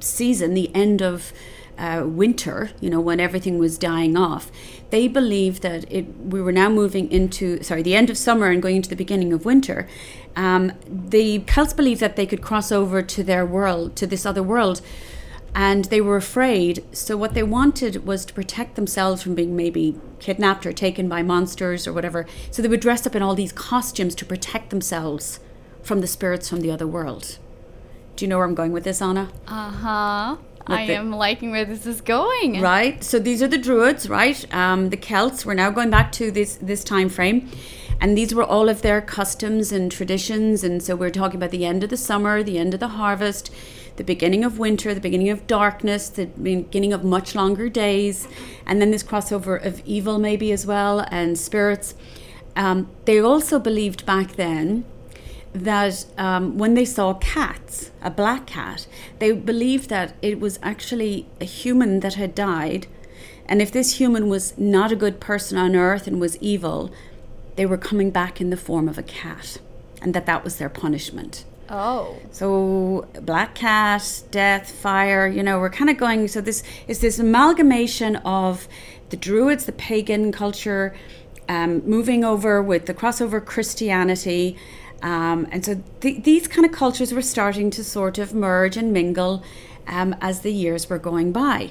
season, 0.00 0.54
the 0.54 0.74
end 0.74 1.02
of 1.02 1.32
uh, 1.78 2.04
winter, 2.06 2.70
you 2.80 2.90
know, 2.90 3.00
when 3.00 3.20
everything 3.20 3.58
was 3.58 3.78
dying 3.78 4.16
off, 4.16 4.50
they 4.90 5.08
believed 5.08 5.62
that 5.62 5.90
it, 5.90 6.06
we 6.18 6.40
were 6.40 6.52
now 6.52 6.68
moving 6.68 7.10
into, 7.10 7.62
sorry, 7.62 7.82
the 7.82 7.94
end 7.94 8.10
of 8.10 8.16
summer 8.16 8.48
and 8.48 8.62
going 8.62 8.76
into 8.76 8.88
the 8.88 8.96
beginning 8.96 9.32
of 9.32 9.44
winter. 9.44 9.88
Um, 10.36 10.72
the 10.86 11.40
Celts 11.40 11.72
believed 11.72 12.00
that 12.00 12.16
they 12.16 12.26
could 12.26 12.42
cross 12.42 12.70
over 12.70 13.02
to 13.02 13.22
their 13.22 13.44
world, 13.44 13.96
to 13.96 14.06
this 14.06 14.24
other 14.26 14.42
world, 14.42 14.80
and 15.54 15.84
they 15.86 16.00
were 16.00 16.16
afraid. 16.16 16.84
So, 16.92 17.16
what 17.16 17.34
they 17.34 17.42
wanted 17.42 18.04
was 18.06 18.24
to 18.24 18.34
protect 18.34 18.74
themselves 18.74 19.22
from 19.22 19.34
being 19.34 19.54
maybe 19.54 20.00
kidnapped 20.18 20.66
or 20.66 20.72
taken 20.72 21.08
by 21.08 21.22
monsters 21.22 21.86
or 21.86 21.92
whatever. 21.92 22.26
So, 22.50 22.60
they 22.60 22.68
would 22.68 22.80
dress 22.80 23.06
up 23.06 23.14
in 23.14 23.22
all 23.22 23.36
these 23.36 23.52
costumes 23.52 24.14
to 24.16 24.24
protect 24.24 24.70
themselves 24.70 25.38
from 25.82 26.00
the 26.00 26.06
spirits 26.06 26.48
from 26.48 26.60
the 26.60 26.72
other 26.72 26.86
world. 26.86 27.38
Do 28.16 28.24
you 28.24 28.28
know 28.28 28.38
where 28.38 28.46
I'm 28.46 28.54
going 28.54 28.72
with 28.72 28.84
this, 28.84 29.02
Anna? 29.02 29.30
Uh 29.46 29.70
huh. 29.70 30.36
I 30.66 30.86
the, 30.86 30.94
am 30.94 31.10
liking 31.10 31.50
where 31.50 31.64
this 31.64 31.86
is 31.86 32.00
going. 32.00 32.60
Right. 32.60 33.02
So 33.02 33.18
these 33.18 33.42
are 33.42 33.48
the 33.48 33.58
Druids, 33.58 34.08
right? 34.08 34.52
Um, 34.54 34.90
the 34.90 34.96
Celts. 34.96 35.44
We're 35.44 35.54
now 35.54 35.70
going 35.70 35.90
back 35.90 36.12
to 36.12 36.30
this 36.30 36.56
this 36.56 36.84
time 36.84 37.08
frame, 37.08 37.50
and 38.00 38.16
these 38.16 38.34
were 38.34 38.44
all 38.44 38.68
of 38.68 38.82
their 38.82 39.00
customs 39.00 39.72
and 39.72 39.92
traditions. 39.92 40.64
And 40.64 40.82
so 40.82 40.96
we're 40.96 41.10
talking 41.10 41.36
about 41.36 41.50
the 41.50 41.66
end 41.66 41.84
of 41.84 41.90
the 41.90 41.96
summer, 41.96 42.42
the 42.42 42.58
end 42.58 42.74
of 42.74 42.80
the 42.80 42.88
harvest 42.88 43.50
the 43.96 44.04
beginning 44.04 44.44
of 44.44 44.58
winter, 44.58 44.92
the 44.92 45.00
beginning 45.00 45.30
of 45.30 45.46
darkness, 45.46 46.08
the 46.08 46.26
beginning 46.26 46.92
of 46.92 47.04
much 47.04 47.34
longer 47.34 47.68
days, 47.68 48.26
and 48.66 48.80
then 48.80 48.90
this 48.90 49.02
crossover 49.02 49.62
of 49.64 49.80
evil, 49.84 50.18
maybe 50.18 50.50
as 50.52 50.66
well, 50.66 51.06
and 51.10 51.38
spirits. 51.38 51.94
Um, 52.56 52.88
they 53.04 53.20
also 53.20 53.58
believed 53.58 54.06
back 54.06 54.32
then 54.32 54.84
that 55.54 56.04
um, 56.18 56.58
when 56.58 56.74
they 56.74 56.84
saw 56.84 57.14
cats, 57.14 57.90
a 58.02 58.10
black 58.10 58.46
cat, 58.46 58.86
they 59.20 59.32
believed 59.32 59.88
that 59.88 60.14
it 60.20 60.40
was 60.40 60.58
actually 60.62 61.26
a 61.40 61.44
human 61.44 62.00
that 62.00 62.14
had 62.14 62.34
died. 62.34 62.86
And 63.46 63.62
if 63.62 63.70
this 63.70 63.98
human 63.98 64.28
was 64.28 64.56
not 64.58 64.90
a 64.90 64.96
good 64.96 65.20
person 65.20 65.56
on 65.56 65.76
earth 65.76 66.06
and 66.06 66.20
was 66.20 66.36
evil, 66.38 66.92
they 67.56 67.66
were 67.66 67.78
coming 67.78 68.10
back 68.10 68.40
in 68.40 68.50
the 68.50 68.56
form 68.56 68.88
of 68.88 68.98
a 68.98 69.02
cat, 69.02 69.58
and 70.02 70.12
that 70.12 70.26
that 70.26 70.42
was 70.42 70.56
their 70.56 70.68
punishment. 70.68 71.44
Oh. 71.70 72.18
So 72.30 73.08
Black 73.22 73.54
Cat, 73.54 74.22
Death, 74.30 74.70
Fire, 74.70 75.26
you 75.26 75.42
know, 75.42 75.58
we're 75.58 75.70
kind 75.70 75.88
of 75.88 75.96
going 75.96 76.28
so 76.28 76.40
this 76.40 76.62
is 76.88 76.98
this 76.98 77.18
amalgamation 77.18 78.16
of 78.16 78.68
the 79.10 79.16
Druids, 79.16 79.64
the 79.64 79.72
pagan 79.72 80.30
culture, 80.30 80.94
um, 81.48 81.82
moving 81.88 82.24
over 82.24 82.62
with 82.62 82.86
the 82.86 82.94
crossover 82.94 83.44
Christianity. 83.44 84.56
Um, 85.04 85.46
and 85.52 85.64
so 85.64 85.82
th- 86.00 86.24
these 86.24 86.48
kind 86.48 86.64
of 86.64 86.72
cultures 86.72 87.12
were 87.12 87.22
starting 87.22 87.70
to 87.70 87.84
sort 87.84 88.18
of 88.18 88.34
merge 88.34 88.76
and 88.76 88.92
mingle 88.92 89.44
um, 89.86 90.16
as 90.20 90.40
the 90.40 90.52
years 90.52 90.90
were 90.90 90.98
going 90.98 91.30
by. 91.30 91.70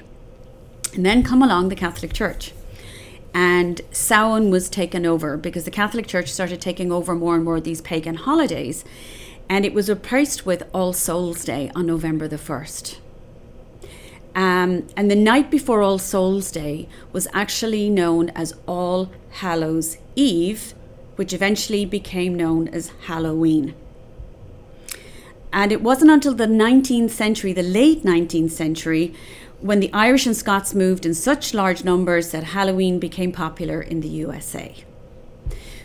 And 0.94 1.06
then 1.06 1.24
come 1.24 1.44
along 1.44 1.68
the 1.68 1.76
Catholic 1.76 2.14
Church. 2.14 2.54
And 3.34 3.82
Samhain 3.92 4.52
was 4.52 4.70
taken 4.70 5.06
over 5.06 5.36
because 5.36 5.66
the 5.66 5.72
Catholic 5.72 6.06
Church 6.06 6.32
started 6.32 6.62
taking 6.62 6.92
over 6.92 7.16
more 7.16 7.36
and 7.36 7.44
more 7.44 7.58
of 7.58 7.64
these 7.64 7.82
pagan 7.82 8.16
holidays 8.16 8.86
and 9.50 9.66
it 9.66 9.74
was 9.74 9.90
replaced 9.90 10.46
with 10.46 10.64
All 10.74 10.94
Souls 10.94 11.44
Day 11.44 11.70
on 11.76 11.86
November 11.86 12.28
the 12.28 12.38
1st. 12.38 12.98
Um, 14.36 14.88
and 14.98 15.12
the 15.12 15.16
night 15.16 15.52
before 15.52 15.82
All 15.82 16.00
Souls 16.00 16.52
Day 16.52 16.88
was 17.12 17.28
actually 17.34 17.90
known 17.90 18.30
as 18.30 18.54
All 18.66 19.12
Hallows 19.32 19.98
Eve, 20.16 20.74
which 21.16 21.34
eventually 21.34 21.86
became 21.86 22.36
known 22.36 22.68
as 22.68 22.92
Halloween. 23.06 23.76
And 25.52 25.72
it 25.72 25.82
wasn't 25.82 26.12
until 26.12 26.34
the 26.34 26.48
19th 26.48 27.12
century, 27.12 27.54
the 27.54 27.62
late 27.62 28.04
19th 28.04 28.52
century, 28.52 29.14
when 29.62 29.80
the 29.80 29.94
Irish 29.94 30.26
and 30.26 30.36
Scots 30.36 30.74
moved 30.74 31.06
in 31.06 31.14
such 31.14 31.54
large 31.54 31.84
numbers 31.84 32.32
that 32.32 32.44
Halloween 32.44 33.00
became 33.00 33.32
popular 33.32 33.82
in 33.82 34.02
the 34.02 34.10
USA. 34.10 34.84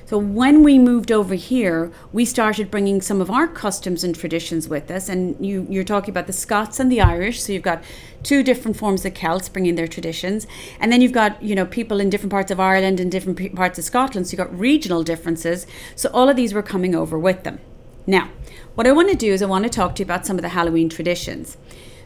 So 0.09 0.17
when 0.17 0.63
we 0.63 0.79
moved 0.79 1.13
over 1.13 1.35
here, 1.35 1.93
we 2.15 2.25
started 2.25 2.71
bringing 2.71 3.03
some 3.03 3.21
of 3.21 3.31
our 3.31 3.47
customs 3.47 4.03
and 4.03 4.15
traditions 4.15 4.67
with 4.67 4.91
us. 4.91 5.07
And 5.07 5.37
you, 5.45 5.67
you're 5.69 5.85
talking 5.85 6.09
about 6.09 6.27
the 6.27 6.33
Scots 6.33 6.81
and 6.81 6.91
the 6.91 7.03
Irish. 7.03 7.43
So 7.43 7.53
you've 7.53 7.63
got 7.63 7.85
two 8.23 8.43
different 8.43 8.79
forms 8.79 9.05
of 9.05 9.13
Celts 9.13 9.51
bringing 9.51 9.75
their 9.75 9.87
traditions, 9.87 10.47
and 10.81 10.91
then 10.91 11.03
you've 11.03 11.13
got 11.13 11.43
you 11.43 11.55
know 11.55 11.67
people 11.67 12.01
in 12.01 12.09
different 12.09 12.31
parts 12.31 12.51
of 12.51 12.59
Ireland 12.59 13.01
and 13.01 13.13
different 13.13 13.55
parts 13.55 13.79
of 13.79 13.85
Scotland. 13.85 14.27
So 14.27 14.31
you've 14.33 14.49
got 14.49 14.59
regional 14.59 15.03
differences. 15.03 15.67
So 15.95 16.09
all 16.15 16.31
of 16.31 16.37
these 16.37 16.55
were 16.55 16.63
coming 16.63 16.95
over 16.95 17.19
with 17.19 17.43
them. 17.45 17.61
Now, 18.07 18.31
what 18.77 18.87
I 18.87 18.93
want 18.93 19.11
to 19.11 19.15
do 19.15 19.31
is 19.31 19.43
I 19.43 19.47
want 19.47 19.65
to 19.65 19.71
talk 19.71 19.95
to 19.97 20.01
you 20.01 20.07
about 20.07 20.25
some 20.25 20.37
of 20.37 20.43
the 20.43 20.49
Halloween 20.49 20.89
traditions. 20.89 21.59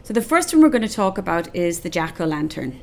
So 0.03 0.13
the 0.13 0.21
first 0.21 0.53
one 0.53 0.61
we're 0.61 0.67
going 0.67 0.81
to 0.81 0.93
talk 0.93 1.17
about 1.17 1.55
is 1.55 1.79
the 1.79 1.89
jack 1.89 2.19
o' 2.19 2.25
lantern 2.25 2.81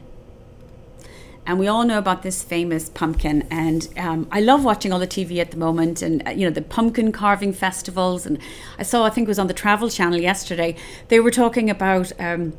and 1.46 1.58
we 1.58 1.66
all 1.66 1.84
know 1.84 1.98
about 1.98 2.22
this 2.22 2.42
famous 2.42 2.88
pumpkin. 2.88 3.46
And 3.50 3.88
um, 3.96 4.28
I 4.30 4.40
love 4.40 4.64
watching 4.64 4.92
all 4.92 4.98
the 4.98 5.06
TV 5.06 5.38
at 5.38 5.50
the 5.50 5.56
moment, 5.56 6.02
and 6.02 6.26
uh, 6.26 6.30
you 6.30 6.46
know 6.46 6.52
the 6.52 6.62
pumpkin 6.62 7.12
carving 7.12 7.52
festivals. 7.52 8.26
And 8.26 8.38
I 8.78 8.82
saw, 8.82 9.04
I 9.04 9.10
think 9.10 9.26
it 9.26 9.30
was 9.30 9.38
on 9.38 9.46
the 9.46 9.54
Travel 9.54 9.88
Channel 9.88 10.18
yesterday. 10.18 10.76
They 11.08 11.20
were 11.20 11.30
talking 11.30 11.70
about 11.70 12.12
um, 12.20 12.52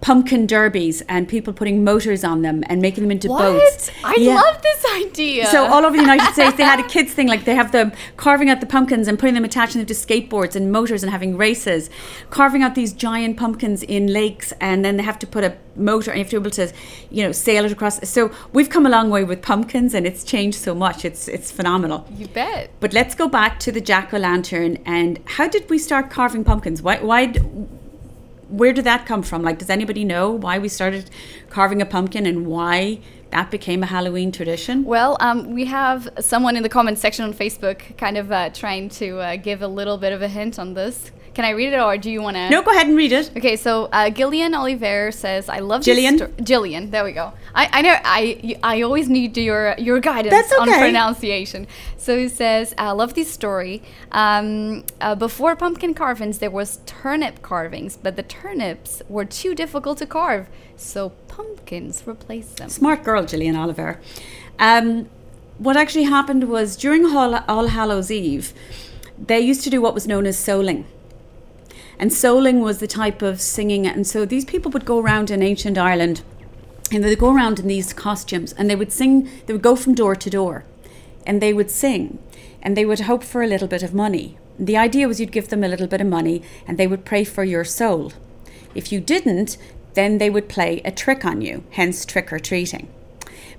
pumpkin 0.00 0.46
derbies 0.46 1.00
and 1.02 1.28
people 1.28 1.52
putting 1.52 1.82
motors 1.82 2.22
on 2.22 2.42
them 2.42 2.62
and 2.68 2.80
making 2.80 3.02
them 3.02 3.10
into 3.10 3.28
what? 3.28 3.40
boats. 3.40 3.90
I 4.04 4.14
yeah. 4.18 4.34
love 4.34 4.62
this 4.62 4.84
idea. 4.96 5.46
So 5.46 5.66
all 5.66 5.84
over 5.84 5.96
the 5.96 6.02
United 6.02 6.32
States, 6.32 6.56
they 6.56 6.62
had 6.62 6.80
a 6.80 6.86
kids 6.86 7.12
thing 7.12 7.26
like 7.26 7.44
they 7.44 7.54
have 7.54 7.72
the 7.72 7.92
carving 8.16 8.48
out 8.48 8.60
the 8.60 8.66
pumpkins 8.66 9.08
and 9.08 9.18
putting 9.18 9.34
them, 9.34 9.44
attaching 9.44 9.80
them 9.80 9.86
to 9.86 9.94
skateboards 9.94 10.54
and 10.54 10.70
motors 10.70 11.02
and 11.02 11.10
having 11.10 11.36
races, 11.36 11.90
carving 12.30 12.62
out 12.62 12.74
these 12.74 12.92
giant 12.92 13.36
pumpkins 13.36 13.82
in 13.82 14.06
lakes, 14.06 14.52
and 14.60 14.84
then 14.84 14.96
they 14.96 15.02
have 15.02 15.18
to 15.18 15.26
put 15.26 15.44
a 15.44 15.56
motor 15.74 16.10
and 16.10 16.18
you 16.18 16.24
have 16.24 16.30
to 16.30 16.40
be 16.40 16.42
able 16.42 16.50
to, 16.50 16.72
you 17.10 17.22
know, 17.24 17.32
sail 17.32 17.64
it 17.64 17.72
across. 17.72 18.08
So 18.08 18.32
we've 18.52 18.70
come 18.70 18.86
a 18.86 18.90
long 18.90 19.10
way 19.10 19.24
with 19.24 19.42
pumpkins, 19.42 19.94
and 19.94 20.06
it's 20.06 20.22
changed 20.22 20.58
so 20.58 20.74
much. 20.74 21.04
It's 21.04 21.26
it's 21.28 21.50
phenomenal. 21.50 22.06
You 22.16 22.28
bet. 22.28 22.70
But 22.80 22.92
let's 22.92 23.14
go 23.14 23.28
back 23.28 23.58
to 23.60 23.72
the 23.72 23.80
jack 23.80 24.14
o' 24.14 24.18
lantern 24.18 24.78
and 24.86 25.18
how 25.24 25.48
did 25.48 25.68
we 25.70 25.78
start 25.78 26.10
carving 26.10 26.44
pumpkins? 26.44 26.82
Why 26.82 26.98
why 26.98 27.32
where 28.48 28.72
did 28.72 28.84
that 28.84 29.06
come 29.06 29.22
from? 29.22 29.42
Like, 29.42 29.58
does 29.58 29.70
anybody 29.70 30.04
know 30.04 30.30
why 30.30 30.58
we 30.58 30.68
started 30.68 31.10
carving 31.50 31.82
a 31.82 31.86
pumpkin 31.86 32.26
and 32.26 32.46
why 32.46 33.00
that 33.30 33.50
became 33.50 33.82
a 33.82 33.86
Halloween 33.86 34.32
tradition? 34.32 34.84
Well, 34.84 35.16
um, 35.20 35.52
we 35.52 35.66
have 35.66 36.08
someone 36.18 36.56
in 36.56 36.62
the 36.62 36.68
comments 36.68 37.00
section 37.00 37.24
on 37.24 37.34
Facebook 37.34 37.96
kind 37.98 38.16
of 38.16 38.32
uh, 38.32 38.50
trying 38.50 38.88
to 38.90 39.18
uh, 39.18 39.36
give 39.36 39.62
a 39.62 39.68
little 39.68 39.98
bit 39.98 40.12
of 40.12 40.22
a 40.22 40.28
hint 40.28 40.58
on 40.58 40.74
this. 40.74 41.10
Can 41.38 41.44
I 41.44 41.50
read 41.50 41.72
it 41.72 41.78
or 41.78 41.96
do 41.96 42.10
you 42.10 42.20
want 42.20 42.36
to? 42.36 42.50
No, 42.50 42.62
go 42.62 42.72
ahead 42.72 42.88
and 42.88 42.96
read 42.96 43.12
it. 43.12 43.30
Okay, 43.36 43.54
so 43.54 43.84
uh, 43.92 44.10
Gillian 44.10 44.54
Oliver 44.54 45.12
says, 45.12 45.48
"I 45.48 45.60
love 45.60 45.84
Gillian. 45.84 46.34
Gillian, 46.42 46.90
there 46.90 47.04
we 47.04 47.12
go. 47.12 47.32
I, 47.54 47.68
I 47.74 47.80
know 47.82 47.94
I 48.02 48.56
I 48.64 48.82
always 48.82 49.08
need 49.08 49.36
your 49.36 49.76
your 49.78 50.00
guidance 50.00 50.52
okay. 50.52 50.60
on 50.60 50.66
pronunciation. 50.66 51.68
So 51.96 52.18
he 52.18 52.26
says, 52.26 52.74
"I 52.76 52.90
love 52.90 53.14
this 53.14 53.30
story. 53.30 53.84
Um, 54.10 54.82
uh, 55.00 55.14
before 55.14 55.54
pumpkin 55.54 55.94
carvings, 55.94 56.38
there 56.40 56.50
was 56.50 56.80
turnip 56.86 57.40
carvings, 57.40 57.96
but 57.96 58.16
the 58.16 58.24
turnips 58.24 59.00
were 59.08 59.24
too 59.24 59.54
difficult 59.54 59.98
to 59.98 60.06
carve, 60.06 60.48
so 60.76 61.10
pumpkins 61.28 62.02
replaced 62.04 62.56
them." 62.56 62.68
Smart 62.68 63.04
girl, 63.04 63.24
Gillian 63.24 63.54
Oliver. 63.54 64.00
Um, 64.58 65.08
what 65.58 65.76
actually 65.76 66.06
happened 66.16 66.48
was 66.48 66.76
during 66.76 67.06
All, 67.06 67.36
All 67.46 67.68
Hallows 67.68 68.10
Eve, 68.10 68.52
they 69.16 69.38
used 69.38 69.62
to 69.62 69.70
do 69.70 69.80
what 69.80 69.94
was 69.94 70.08
known 70.08 70.26
as 70.26 70.36
souling 70.36 70.84
and 71.98 72.10
souling 72.10 72.60
was 72.60 72.78
the 72.78 72.86
type 72.86 73.22
of 73.22 73.40
singing. 73.40 73.86
And 73.86 74.06
so 74.06 74.24
these 74.24 74.44
people 74.44 74.70
would 74.70 74.84
go 74.84 75.00
around 75.00 75.30
in 75.30 75.42
ancient 75.42 75.76
Ireland 75.76 76.22
and 76.92 77.04
they'd 77.04 77.18
go 77.18 77.34
around 77.34 77.58
in 77.58 77.66
these 77.66 77.92
costumes 77.92 78.52
and 78.54 78.70
they 78.70 78.76
would 78.76 78.92
sing, 78.92 79.28
they 79.46 79.52
would 79.52 79.62
go 79.62 79.76
from 79.76 79.94
door 79.94 80.16
to 80.16 80.30
door 80.30 80.64
and 81.26 81.42
they 81.42 81.52
would 81.52 81.70
sing 81.70 82.18
and 82.62 82.76
they 82.76 82.84
would 82.84 83.00
hope 83.00 83.24
for 83.24 83.42
a 83.42 83.46
little 83.46 83.68
bit 83.68 83.82
of 83.82 83.94
money. 83.94 84.38
The 84.58 84.76
idea 84.76 85.06
was 85.06 85.20
you'd 85.20 85.32
give 85.32 85.48
them 85.48 85.62
a 85.62 85.68
little 85.68 85.86
bit 85.86 86.00
of 86.00 86.06
money 86.06 86.42
and 86.66 86.78
they 86.78 86.86
would 86.86 87.04
pray 87.04 87.24
for 87.24 87.44
your 87.44 87.64
soul. 87.64 88.12
If 88.74 88.92
you 88.92 89.00
didn't, 89.00 89.56
then 89.94 90.18
they 90.18 90.30
would 90.30 90.48
play 90.48 90.80
a 90.84 90.90
trick 90.90 91.24
on 91.24 91.42
you, 91.42 91.64
hence 91.70 92.04
trick 92.04 92.32
or 92.32 92.38
treating. 92.38 92.88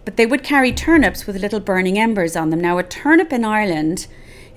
But 0.05 0.17
they 0.17 0.25
would 0.25 0.43
carry 0.43 0.71
turnips 0.71 1.27
with 1.27 1.41
little 1.41 1.59
burning 1.59 1.99
embers 1.99 2.35
on 2.35 2.49
them. 2.49 2.61
Now, 2.61 2.77
a 2.77 2.83
turnip 2.83 3.31
in 3.33 3.45
Ireland, 3.45 4.07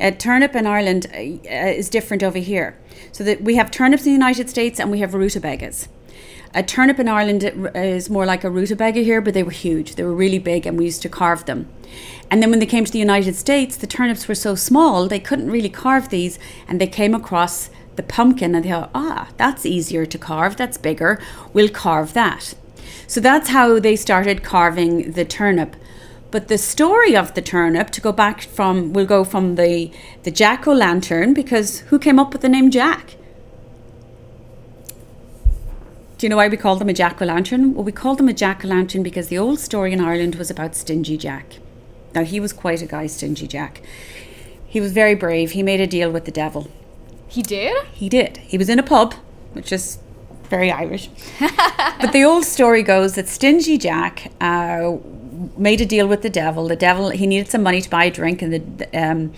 a 0.02 0.11
turnip 0.11 0.54
in 0.54 0.66
Ireland 0.66 1.06
uh, 1.14 1.18
is 1.18 1.88
different 1.88 2.23
over 2.23 2.38
here. 2.38 2.76
So 3.12 3.25
that 3.25 3.42
we 3.42 3.54
have 3.56 3.71
turnips 3.71 4.02
in 4.02 4.11
the 4.11 4.12
United 4.25 4.50
States 4.50 4.80
and 4.80 4.90
we 4.90 4.99
have 4.99 5.14
rutabagas. 5.14 5.88
A 6.54 6.62
turnip 6.62 6.99
in 6.99 7.09
Ireland 7.09 7.44
is 7.75 8.11
more 8.11 8.26
like 8.26 8.44
a 8.44 8.50
rutabaga 8.50 9.00
here, 9.00 9.23
but 9.23 9.32
they 9.32 9.42
were 9.42 9.50
huge. 9.50 9.94
They 9.94 10.04
were 10.04 10.14
really 10.14 10.38
big, 10.38 10.66
and 10.66 10.76
we 10.76 10.85
used 10.85 11.00
to 11.02 11.09
carve 11.09 11.47
them. 11.47 11.66
And 12.30 12.42
then 12.42 12.50
when 12.50 12.59
they 12.59 12.66
came 12.66 12.85
to 12.85 12.92
the 12.92 12.99
United 12.99 13.37
States, 13.37 13.76
the 13.76 13.87
turnips 13.87 14.28
were 14.28 14.35
so 14.35 14.54
small 14.54 15.09
they 15.09 15.18
couldn't 15.18 15.50
really 15.50 15.71
carve 15.71 16.11
these, 16.11 16.38
and 16.68 16.78
they 16.78 16.87
came 16.87 17.14
across 17.14 17.71
the 17.97 18.02
pumpkin 18.02 18.54
and 18.54 18.64
they 18.64 18.71
thought, 18.71 18.90
ah, 18.94 19.28
that's 19.38 19.64
easier 19.64 20.04
to 20.04 20.18
carve. 20.18 20.56
That's 20.56 20.76
bigger. 20.76 21.21
We'll 21.54 21.68
carve 21.71 22.12
that. 22.12 22.54
So 23.06 23.21
that's 23.21 23.50
how 23.50 23.78
they 23.78 23.97
started 23.97 24.42
carving 24.42 25.12
the 25.12 25.25
turnip. 25.25 25.76
But 26.32 26.48
the 26.48 26.56
story 26.56 27.14
of 27.14 27.34
the 27.34 27.42
turnip, 27.42 27.90
to 27.90 28.00
go 28.00 28.10
back 28.10 28.40
from, 28.40 28.94
we'll 28.94 29.04
go 29.04 29.22
from 29.22 29.56
the, 29.56 29.92
the 30.22 30.30
jack 30.30 30.66
o' 30.66 30.72
lantern, 30.72 31.34
because 31.34 31.80
who 31.90 31.98
came 31.98 32.18
up 32.18 32.32
with 32.32 32.40
the 32.40 32.48
name 32.48 32.70
Jack? 32.70 33.16
Do 36.16 36.24
you 36.24 36.30
know 36.30 36.38
why 36.38 36.48
we 36.48 36.56
call 36.56 36.76
them 36.76 36.88
a 36.88 36.94
jack 36.94 37.20
o' 37.20 37.26
lantern? 37.26 37.74
Well, 37.74 37.84
we 37.84 37.92
called 37.92 38.16
them 38.16 38.28
a 38.28 38.32
jack 38.32 38.64
o' 38.64 38.68
lantern 38.68 39.02
because 39.02 39.28
the 39.28 39.36
old 39.36 39.58
story 39.58 39.92
in 39.92 40.00
Ireland 40.00 40.36
was 40.36 40.50
about 40.50 40.74
Stingy 40.74 41.18
Jack. 41.18 41.56
Now, 42.14 42.24
he 42.24 42.40
was 42.40 42.54
quite 42.54 42.80
a 42.80 42.86
guy, 42.86 43.08
Stingy 43.08 43.46
Jack. 43.46 43.82
He 44.66 44.80
was 44.80 44.92
very 44.92 45.14
brave. 45.14 45.50
He 45.50 45.62
made 45.62 45.82
a 45.82 45.86
deal 45.86 46.10
with 46.10 46.24
the 46.24 46.32
devil. 46.32 46.70
He 47.28 47.42
did? 47.42 47.84
He 47.92 48.08
did. 48.08 48.38
He 48.38 48.56
was 48.56 48.70
in 48.70 48.78
a 48.78 48.82
pub, 48.82 49.12
which 49.52 49.70
is 49.70 49.98
very 50.48 50.72
Irish. 50.72 51.10
but 51.40 52.12
the 52.12 52.24
old 52.24 52.44
story 52.44 52.82
goes 52.82 53.16
that 53.16 53.28
Stingy 53.28 53.76
Jack 53.76 54.32
uh, 54.40 54.96
made 55.56 55.80
a 55.80 55.87
deal 55.87 56.06
with 56.06 56.22
the 56.22 56.30
devil. 56.30 56.68
The 56.68 56.76
devil 56.76 57.11
he 57.11 57.26
needed 57.26 57.50
some 57.50 57.62
money 57.62 57.80
to 57.80 57.90
buy 57.90 58.04
a 58.04 58.11
drink, 58.11 58.42
and 58.42 58.52
the 58.78 58.99
um, 58.99 59.32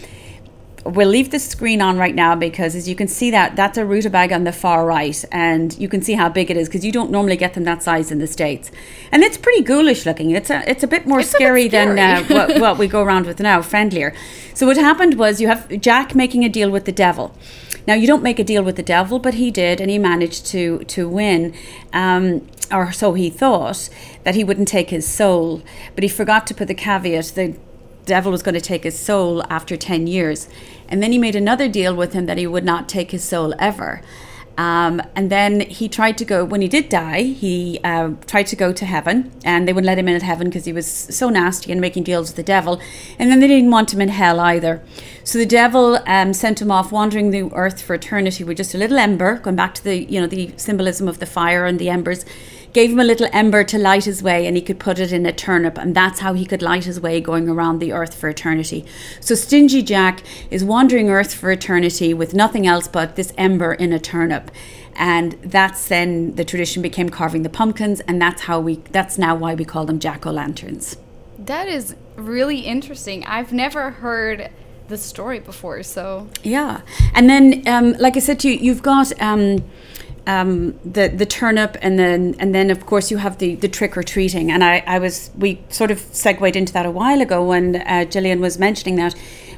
we'll 0.84 1.08
leave 1.08 1.30
the 1.30 1.38
screen 1.38 1.80
on 1.80 1.96
right 1.96 2.14
now 2.14 2.34
because 2.34 2.74
as 2.74 2.88
you 2.88 2.94
can 2.94 3.08
see 3.08 3.30
that 3.30 3.56
that's 3.56 3.78
a 3.78 3.84
rutabaga 3.84 4.34
on 4.34 4.44
the 4.44 4.52
far 4.52 4.84
right 4.84 5.24
and 5.32 5.78
you 5.78 5.88
can 5.88 6.02
see 6.02 6.12
how 6.12 6.28
big 6.28 6.50
it 6.50 6.56
is 6.56 6.68
because 6.68 6.84
you 6.84 6.92
don't 6.92 7.10
normally 7.10 7.36
get 7.36 7.54
them 7.54 7.64
that 7.64 7.82
size 7.82 8.10
in 8.10 8.18
the 8.18 8.26
states. 8.26 8.70
And 9.10 9.22
it's 9.22 9.38
pretty 9.38 9.62
ghoulish 9.62 10.04
looking. 10.04 10.30
It's 10.30 10.50
a 10.50 10.68
it's 10.68 10.82
a 10.82 10.86
bit 10.86 11.06
more 11.06 11.22
scary, 11.22 11.68
bit 11.68 11.70
scary, 11.70 11.94
than 11.94 11.98
uh, 11.98 12.24
what, 12.26 12.60
what 12.60 12.78
we 12.78 12.86
go 12.86 13.02
around 13.02 13.26
with 13.26 13.40
now 13.40 13.62
friendlier. 13.62 14.14
So 14.52 14.66
what 14.66 14.76
happened 14.76 15.14
was 15.18 15.40
you 15.40 15.48
have 15.48 15.68
jack 15.80 16.14
making 16.14 16.44
a 16.44 16.48
deal 16.48 16.70
with 16.70 16.84
the 16.84 16.92
devil 16.92 17.34
now 17.86 17.94
you 17.94 18.06
don't 18.06 18.22
make 18.22 18.38
a 18.38 18.44
deal 18.44 18.62
with 18.62 18.76
the 18.76 18.82
devil 18.82 19.18
but 19.18 19.34
he 19.34 19.50
did 19.50 19.80
and 19.80 19.90
he 19.90 19.98
managed 19.98 20.46
to 20.46 20.78
to 20.84 21.08
win 21.08 21.54
um, 21.92 22.46
or 22.70 22.92
so 22.92 23.14
he 23.14 23.30
thought 23.30 23.88
that 24.24 24.34
he 24.34 24.42
wouldn't 24.44 24.68
take 24.68 24.90
his 24.90 25.06
soul 25.06 25.62
but 25.94 26.02
he 26.02 26.08
forgot 26.08 26.46
to 26.46 26.54
put 26.54 26.68
the 26.68 26.74
caveat 26.74 27.26
the 27.34 27.56
devil 28.04 28.30
was 28.30 28.42
going 28.42 28.54
to 28.54 28.60
take 28.60 28.84
his 28.84 28.98
soul 28.98 29.42
after 29.50 29.76
10 29.76 30.06
years. 30.06 30.48
And 30.88 31.02
then 31.02 31.12
he 31.12 31.18
made 31.18 31.36
another 31.36 31.68
deal 31.68 31.94
with 31.94 32.12
him 32.12 32.26
that 32.26 32.38
he 32.38 32.46
would 32.46 32.64
not 32.64 32.88
take 32.88 33.10
his 33.10 33.24
soul 33.24 33.54
ever. 33.58 34.02
Um, 34.56 35.02
and 35.16 35.30
then 35.30 35.60
he 35.60 35.88
tried 35.88 36.16
to 36.18 36.24
go, 36.24 36.44
when 36.44 36.60
he 36.60 36.68
did 36.68 36.88
die, 36.88 37.22
he 37.22 37.80
uh, 37.82 38.10
tried 38.26 38.46
to 38.48 38.56
go 38.56 38.72
to 38.72 38.84
heaven, 38.84 39.32
and 39.44 39.66
they 39.66 39.72
wouldn't 39.72 39.86
let 39.86 39.98
him 39.98 40.08
in 40.08 40.14
at 40.14 40.22
heaven 40.22 40.48
because 40.48 40.64
he 40.64 40.72
was 40.72 40.86
so 40.86 41.28
nasty 41.28 41.72
and 41.72 41.80
making 41.80 42.04
deals 42.04 42.28
with 42.28 42.36
the 42.36 42.42
devil. 42.42 42.80
And 43.18 43.30
then 43.30 43.40
they 43.40 43.48
didn't 43.48 43.70
want 43.70 43.92
him 43.92 44.00
in 44.00 44.08
hell 44.08 44.38
either. 44.40 44.82
So 45.24 45.38
the 45.38 45.46
devil 45.46 45.98
um, 46.06 46.32
sent 46.32 46.62
him 46.62 46.70
off 46.70 46.92
wandering 46.92 47.30
the 47.30 47.50
earth 47.52 47.82
for 47.82 47.94
eternity 47.94 48.44
with 48.44 48.58
just 48.58 48.74
a 48.74 48.78
little 48.78 48.98
ember, 48.98 49.38
going 49.38 49.56
back 49.56 49.74
to 49.74 49.84
the, 49.84 50.04
you 50.04 50.20
know, 50.20 50.26
the 50.26 50.52
symbolism 50.56 51.08
of 51.08 51.18
the 51.18 51.26
fire 51.26 51.64
and 51.64 51.78
the 51.78 51.90
embers 51.90 52.24
gave 52.74 52.90
him 52.90 53.00
a 53.00 53.04
little 53.04 53.28
ember 53.32 53.64
to 53.64 53.78
light 53.78 54.04
his 54.04 54.22
way 54.22 54.46
and 54.46 54.56
he 54.56 54.62
could 54.62 54.78
put 54.78 54.98
it 54.98 55.12
in 55.12 55.24
a 55.24 55.32
turnip 55.32 55.78
and 55.78 55.94
that's 55.94 56.18
how 56.20 56.34
he 56.34 56.44
could 56.44 56.60
light 56.60 56.84
his 56.84 57.00
way 57.00 57.20
going 57.20 57.48
around 57.48 57.78
the 57.78 57.92
earth 57.92 58.14
for 58.14 58.28
eternity. 58.28 58.84
So 59.20 59.34
Stingy 59.34 59.80
Jack 59.80 60.22
is 60.50 60.62
wandering 60.64 61.08
earth 61.08 61.32
for 61.32 61.50
eternity 61.50 62.12
with 62.12 62.34
nothing 62.34 62.66
else 62.66 62.88
but 62.88 63.16
this 63.16 63.32
ember 63.38 63.72
in 63.72 63.92
a 63.92 64.00
turnip. 64.00 64.50
And 64.96 65.32
that's 65.42 65.88
then 65.88 66.34
the 66.34 66.44
tradition 66.44 66.82
became 66.82 67.08
carving 67.08 67.44
the 67.44 67.48
pumpkins 67.48 68.00
and 68.00 68.20
that's 68.20 68.42
how 68.42 68.60
we 68.60 68.76
that's 68.90 69.16
now 69.16 69.34
why 69.36 69.54
we 69.54 69.64
call 69.64 69.86
them 69.86 70.00
jack-o'-lanterns. 70.00 70.96
That 71.38 71.68
is 71.68 71.94
really 72.16 72.60
interesting. 72.60 73.24
I've 73.24 73.52
never 73.52 73.90
heard 73.90 74.50
the 74.88 74.98
story 74.98 75.38
before, 75.38 75.82
so 75.82 76.28
yeah. 76.42 76.82
And 77.14 77.30
then, 77.30 77.66
um, 77.66 77.92
like 77.94 78.16
I 78.16 78.20
said 78.20 78.38
to 78.40 78.50
you, 78.50 78.54
you've 78.54 78.82
got 78.82 79.12
um, 79.20 79.64
um, 80.26 80.78
the 80.84 81.08
the 81.08 81.26
turnip, 81.26 81.76
and 81.82 81.98
then 81.98 82.34
and 82.38 82.54
then 82.54 82.70
of 82.70 82.86
course 82.86 83.10
you 83.10 83.18
have 83.18 83.38
the 83.38 83.54
the 83.56 83.68
trick 83.68 83.96
or 83.96 84.02
treating. 84.02 84.50
And 84.50 84.64
I, 84.64 84.82
I 84.86 84.98
was 84.98 85.30
we 85.36 85.60
sort 85.68 85.90
of 85.90 85.98
segued 85.98 86.56
into 86.56 86.72
that 86.72 86.86
a 86.86 86.90
while 86.90 87.20
ago 87.20 87.44
when 87.44 87.76
uh, 87.76 88.04
Gillian 88.04 88.40
was 88.40 88.58
mentioning 88.58 88.96
that 88.96 89.14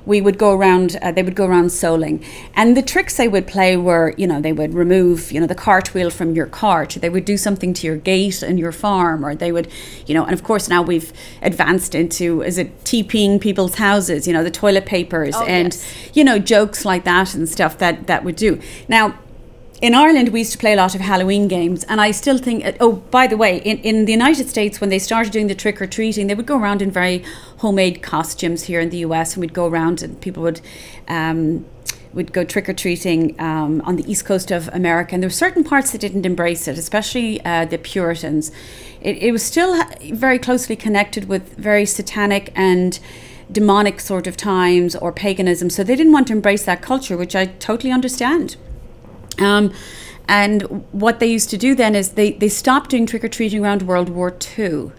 we 0.07 0.21
would 0.21 0.39
go 0.39 0.53
around 0.53 0.97
uh, 1.03 1.13
they 1.13 1.23
would 1.23 1.35
go 1.35 1.45
around 1.45 1.67
souling 1.67 2.25
and 2.55 2.77
the 2.77 2.83
tricks 2.83 3.17
they 3.17 3.29
would 3.29 3.47
play 3.47 3.77
were 3.77 4.15
you 4.17 4.27
know 4.27 4.41
they 4.41 4.53
would 4.53 4.73
remove 4.73 5.33
you 5.33 5.41
know 5.41 5.47
the 5.47 5.55
cartwheel 5.55 6.09
from 6.11 6.35
your 6.35 6.47
cart 6.47 6.97
they 7.01 7.11
would 7.11 7.25
do 7.25 7.37
something 7.37 7.75
to 7.75 7.87
your 7.87 7.97
gate 7.97 8.43
and 8.43 8.59
your 8.59 8.73
farm 8.73 9.25
or 9.25 9.35
they 9.35 9.53
would 9.53 9.69
you 10.07 10.15
know 10.15 10.25
and 10.25 10.33
of 10.33 10.43
course 10.45 10.69
now 10.69 10.81
we've 10.81 11.13
advanced 11.43 11.95
into 11.95 12.41
is 12.43 12.57
it 12.57 12.85
TPing 12.85 13.41
people's 13.41 13.75
houses 13.75 14.27
you 14.27 14.33
know 14.33 14.45
the 14.45 14.51
toilet 14.51 14.87
papers 14.87 15.35
oh, 15.37 15.45
and 15.45 15.75
yes. 15.75 16.11
you 16.15 16.23
know 16.23 16.39
jokes 16.39 16.85
like 16.85 17.05
that 17.05 17.35
and 17.35 17.49
stuff 17.49 17.77
that 17.79 18.07
that 18.07 18.25
would 18.25 18.37
do 18.37 18.61
now 18.89 19.19
in 19.83 19.95
Ireland, 19.95 20.31
we 20.31 20.41
used 20.41 20.53
to 20.53 20.59
play 20.59 20.73
a 20.73 20.77
lot 20.77 20.95
of 20.95 21.03
Halloween 21.03 21.49
games, 21.49 21.85
and 21.85 22.01
I 22.01 22.11
still 22.11 22.39
think. 22.39 22.65
Uh, 22.65 22.73
oh, 22.81 22.93
by 22.93 23.27
the 23.27 23.37
way, 23.37 23.59
in, 23.59 23.79
in 23.79 24.05
the 24.07 24.13
United 24.13 24.49
States, 24.49 24.81
when 24.81 24.89
they 24.89 24.99
started 24.99 25.33
doing 25.33 25.49
the 25.49 25.55
trick 25.55 25.83
or 25.83 25.87
treating, 25.87 26.29
they 26.29 26.35
would 26.35 26.47
go 26.47 26.59
around 26.59 26.81
in 26.81 26.91
very 26.91 27.23
homemade 27.59 28.03
costumes 28.03 28.65
here 28.65 28.81
in 28.81 28.91
the 28.91 28.99
US, 28.99 29.35
and 29.35 29.43
we'd 29.43 29.53
go 29.53 29.67
around 29.67 30.03
and 30.03 30.19
people 30.21 30.43
would 30.43 30.61
um, 31.09 31.67
would 32.15 32.33
go 32.33 32.43
trick 32.43 32.67
or 32.67 32.73
treating 32.73 33.39
um, 33.39 33.83
on 33.83 33.97
the 33.97 34.11
east 34.11 34.25
coast 34.25 34.51
of 34.51 34.69
America, 34.69 35.13
and 35.15 35.23
there 35.23 35.29
were 35.29 35.35
certain 35.35 35.63
parts 35.63 35.93
that 35.93 36.01
didn't 36.01 36.25
embrace 36.25 36.67
it, 36.67 36.79
especially 36.79 37.45
uh, 37.45 37.67
the 37.67 37.77
Puritans. 37.77 38.51
It, 39.03 39.19
it 39.19 39.33
was 39.33 39.43
still 39.43 39.85
very 40.13 40.39
closely 40.39 40.77
connected 40.77 41.29
with 41.29 41.55
very 41.57 41.85
satanic 41.85 42.51
and 42.57 42.99
demonic 43.53 44.01
sort 44.01 44.27
of 44.27 44.39
times 44.39 44.97
or 44.97 45.13
paganism, 45.13 45.69
so 45.69 45.85
they 45.85 45.97
didn't 45.97 46.13
want 46.13 46.29
to 46.29 46.33
embrace 46.33 46.65
that 46.65 46.81
culture, 46.81 47.19
which 47.19 47.37
I 47.37 47.45
totally 47.45 47.93
understand. 47.93 48.57
Um, 49.39 49.73
and 50.29 50.63
what 50.93 51.21
they 51.21 51.27
used 51.27 51.51
to 51.51 51.57
do 51.57 51.75
then 51.75 51.95
is 51.95 52.13
they, 52.13 52.33
they 52.33 52.49
stopped 52.49 52.91
doing 52.91 53.07
trick 53.07 53.25
or 53.25 53.29
treating 53.29 53.65
around 53.65 53.83
World 53.83 54.09
War 54.09 54.37
II. 54.59 54.91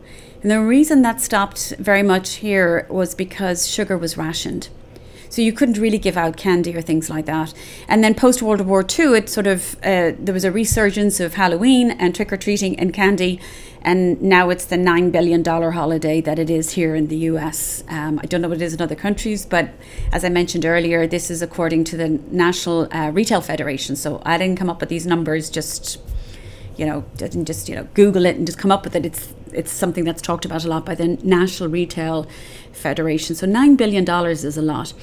And 0.41 0.51
the 0.51 0.62
reason 0.62 1.01
that 1.01 1.20
stopped 1.20 1.74
very 1.79 2.03
much 2.03 2.36
here 2.36 2.88
was 2.89 3.15
because 3.15 3.67
sugar 3.67 3.98
was 3.98 4.17
rationed. 4.17 4.70
So 5.29 5.41
you 5.41 5.51
couldn't 5.51 5.77
really 5.77 5.98
give 5.98 6.15
out 6.15 6.38
candy 6.38 6.75
or 6.75 6.82
things 6.82 7.10
like 7.10 7.25
that. 7.25 7.53
And 7.88 8.03
then 8.03 8.15
post 8.15 8.41
World 8.41 8.62
War 8.62 8.86
II, 8.88 9.17
it 9.17 9.29
sort 9.29 9.48
of 9.48 9.75
uh, 9.84 10.13
there 10.17 10.34
was 10.34 10.46
a 10.46 10.51
resurgence 10.51 11.20
of 11.20 11.34
Halloween 11.34 11.91
and 11.91 12.15
trick 12.15 12.32
or 12.32 12.38
treating 12.38 12.79
and 12.79 12.94
candy, 12.94 13.39
and 13.88 14.22
now 14.22 14.50
it's 14.50 14.65
the 14.65 14.75
nine 14.75 15.12
billion 15.12 15.41
dollar 15.41 15.72
holiday 15.72 16.20
that 16.20 16.38
it 16.38 16.50
is 16.50 16.72
here 16.72 16.94
in 16.94 17.08
the 17.08 17.15
U.S. 17.32 17.86
Um, 17.88 18.20
I 18.22 18.25
don't 18.25 18.41
know 18.41 18.50
what 18.50 18.62
it 18.62 18.65
is 18.65 18.74
in 18.74 18.82
other 18.82 18.96
countries, 18.96 19.46
but 19.46 19.70
as 20.12 20.25
I 20.25 20.29
mentioned 20.29 20.65
earlier, 20.65 21.08
this 21.08 21.32
is 21.32 21.41
according 21.41 21.86
to 21.86 21.96
the 21.96 22.10
National 22.29 22.94
uh, 22.94 23.12
Retail 23.12 23.39
Federation. 23.39 23.96
So 23.96 24.22
I 24.25 24.38
didn't 24.38 24.58
come 24.58 24.70
up 24.70 24.82
with 24.82 24.89
these 24.89 25.08
numbers 25.08 25.50
just 25.50 26.00
you 26.75 26.86
know, 26.86 27.06
didn't 27.15 27.46
just 27.46 27.70
you 27.70 27.75
know 27.75 27.88
Google 27.94 28.25
it 28.25 28.36
and 28.36 28.46
just 28.46 28.60
come 28.60 28.72
up 28.72 28.84
with 28.84 28.94
it. 28.94 29.06
It's 29.06 29.34
it's 29.53 29.72
something 29.72 30.03
that's 30.03 30.22
talked 30.22 30.44
about 30.44 30.65
a 30.65 30.67
lot 30.67 30.86
by 30.86 30.94
the 30.94 31.08
National 31.24 31.70
Retail 31.70 32.27
Federation. 32.74 33.36
So 33.36 33.48
nine 33.48 33.77
billion 33.77 34.03
dollars 34.03 34.44
is 34.44 34.58
a 34.58 34.62
lot. 34.62 34.94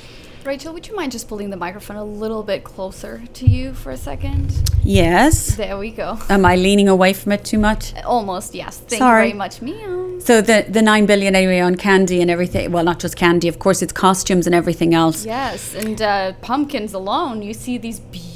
Rachel, 0.44 0.74
would 0.74 0.86
you 0.86 0.94
mind 0.94 1.10
just 1.10 1.26
pulling 1.26 1.48
the 1.48 1.56
microphone 1.56 1.96
a 1.96 2.04
little 2.04 2.42
bit 2.42 2.64
closer 2.64 3.22
to 3.32 3.46
you 3.46 3.72
for 3.72 3.92
a 3.92 3.96
second? 3.96 4.52
Yes. 4.82 5.56
There 5.56 5.78
we 5.78 5.90
go. 5.90 6.18
Am 6.28 6.44
I 6.44 6.56
leaning 6.56 6.86
away 6.86 7.14
from 7.14 7.32
it 7.32 7.44
too 7.44 7.58
much? 7.58 7.94
Almost, 8.04 8.54
yes. 8.54 8.76
Thank 8.78 8.98
Sorry. 8.98 9.28
you 9.28 9.32
very 9.32 9.38
much, 9.38 9.62
Meow. 9.62 10.18
So 10.18 10.40
the 10.40 10.66
the 10.68 10.82
nine 10.82 11.06
billion 11.06 11.34
anyway 11.34 11.60
on 11.60 11.76
candy 11.76 12.20
and 12.20 12.30
everything. 12.30 12.72
Well, 12.72 12.84
not 12.84 12.98
just 13.00 13.16
candy, 13.16 13.48
of 13.48 13.58
course. 13.58 13.82
It's 13.82 13.92
costumes 13.92 14.46
and 14.46 14.54
everything 14.54 14.94
else. 14.94 15.24
Yes, 15.26 15.74
and 15.74 16.00
uh, 16.00 16.32
pumpkins 16.40 16.94
alone. 16.94 17.42
You 17.42 17.54
see 17.54 17.78
these 17.78 18.00
beautiful 18.00 18.33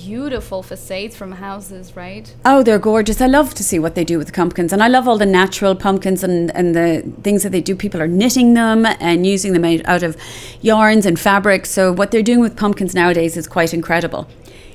facades 0.62 1.16
from 1.16 1.32
houses, 1.32 1.94
right? 1.96 2.34
Oh, 2.44 2.62
they're 2.62 2.78
gorgeous. 2.78 3.20
I 3.20 3.26
love 3.26 3.54
to 3.54 3.62
see 3.62 3.78
what 3.78 3.94
they 3.94 4.04
do 4.04 4.18
with 4.18 4.32
pumpkins. 4.32 4.72
And 4.72 4.82
I 4.82 4.88
love 4.88 5.06
all 5.06 5.18
the 5.18 5.26
natural 5.26 5.74
pumpkins 5.74 6.24
and, 6.24 6.50
and 6.56 6.74
the 6.74 7.02
things 7.22 7.42
that 7.42 7.50
they 7.50 7.60
do. 7.60 7.76
People 7.76 8.00
are 8.00 8.08
knitting 8.08 8.54
them 8.54 8.86
and 8.86 9.26
using 9.26 9.52
them 9.52 9.64
out, 9.86 10.02
of 10.02 10.16
yarns 10.60 11.06
and 11.06 11.18
fabrics. 11.18 11.70
So, 11.70 11.92
what 11.92 12.10
they're 12.10 12.22
doing 12.22 12.40
with 12.40 12.56
pumpkins 12.56 12.94
nowadays 12.94 13.36
is 13.36 13.46
quite 13.46 13.74
incredible. 13.74 14.26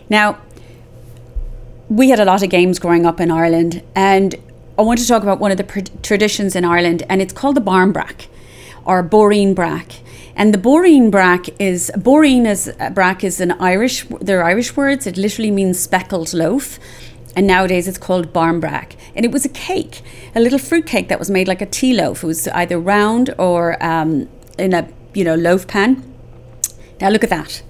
Now, 0.10 0.40
we 1.90 2.10
had 2.10 2.20
a 2.20 2.26
lot 2.26 2.44
of 2.44 2.50
games 2.50 2.80
growing 2.80 3.06
up 3.06 3.20
in 3.20 3.32
Ireland, 3.32 3.82
and 3.96 4.36
I 4.78 4.82
want 4.82 5.00
to 5.00 5.08
talk 5.08 5.24
about 5.24 5.40
one 5.40 5.52
of 5.52 5.58
the 5.58 5.90
traditions 6.02 6.56
in 6.56 6.66
Ireland, 6.66 7.04
and 7.10 7.22
it's 7.22 7.34
called 7.34 7.56
the 7.56 7.62
barmbrack 7.62 8.28
or 8.86 9.04
boreen 9.04 9.54
brack. 9.54 9.94
And 10.36 10.54
the 10.54 10.58
boreen 10.58 11.12
brack 11.12 11.48
is 11.60 11.92
boreen 11.96 12.46
is 12.46 12.72
uh, 12.80 12.90
brack 12.90 13.24
is 13.24 13.40
an 13.40 13.52
Irish 13.54 14.06
they're 14.20 14.44
Irish 14.44 14.76
words. 14.76 15.06
It 15.06 15.18
literally 15.18 15.52
means 15.52 15.80
speckled 15.80 16.34
loaf. 16.34 16.80
And 17.36 17.48
nowadays 17.48 17.88
it's 17.88 17.98
called 17.98 18.32
barmbrack. 18.32 18.96
And 19.16 19.26
it 19.26 19.32
was 19.32 19.44
a 19.44 19.50
cake, 19.50 20.02
a 20.36 20.40
little 20.40 20.60
fruit 20.60 20.86
cake 20.86 21.08
that 21.10 21.18
was 21.18 21.30
made 21.30 21.48
like 21.48 21.62
a 21.62 21.66
tea 21.66 21.94
loaf. 21.94 22.24
It 22.24 22.28
was 22.28 22.48
either 22.50 22.80
round 22.80 23.34
or 23.38 23.84
um, 23.84 24.30
in 24.58 24.74
a 24.74 24.88
you 25.14 25.24
know 25.24 25.36
loaf 25.36 25.68
pan. 25.68 26.04
Now 27.00 27.10
look 27.10 27.24
at 27.24 27.30
that. 27.30 27.64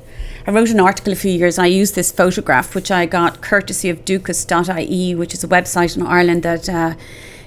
I 0.46 0.51
wrote 0.51 0.70
an 0.72 0.79
article 0.79 1.13
a 1.13 1.15
few 1.15 1.32
years. 1.32 1.58
I 1.58 1.67
used 1.67 1.96
this 1.96 2.12
photograph, 2.12 2.75
which 2.75 2.91
I 2.91 3.05
got 3.05 3.41
courtesy 3.41 3.89
of 3.89 4.03
Dúchas.ie, 4.03 5.15
which 5.15 5.34
is 5.34 5.43
a 5.43 5.47
website 5.47 5.95
in 5.95 6.06
Ireland 6.06 6.43
that 6.43 6.67
uh, 6.67 6.95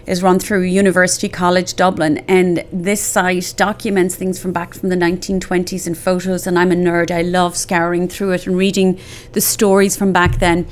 is 0.07 0.23
run 0.23 0.39
through 0.39 0.63
University 0.63 1.29
College 1.29 1.75
Dublin, 1.75 2.19
and 2.29 2.65
this 2.73 3.01
site 3.01 3.55
documents 3.57 4.15
things 4.15 4.39
from 4.39 4.53
back 4.53 4.75
from 4.75 4.89
the 4.89 4.97
1920s 4.97 5.87
and 5.87 5.99
photos. 5.99 6.47
And 6.47 6.59
I'm 6.59 6.73
a 6.73 6.77
nerd; 6.77 7.11
I 7.11 7.23
love 7.23 7.57
scouring 7.57 8.09
through 8.09 8.33
it 8.33 8.47
and 8.47 8.57
reading 8.57 8.99
the 9.33 9.41
stories 9.41 9.97
from 9.97 10.13
back 10.13 10.39
then. 10.39 10.67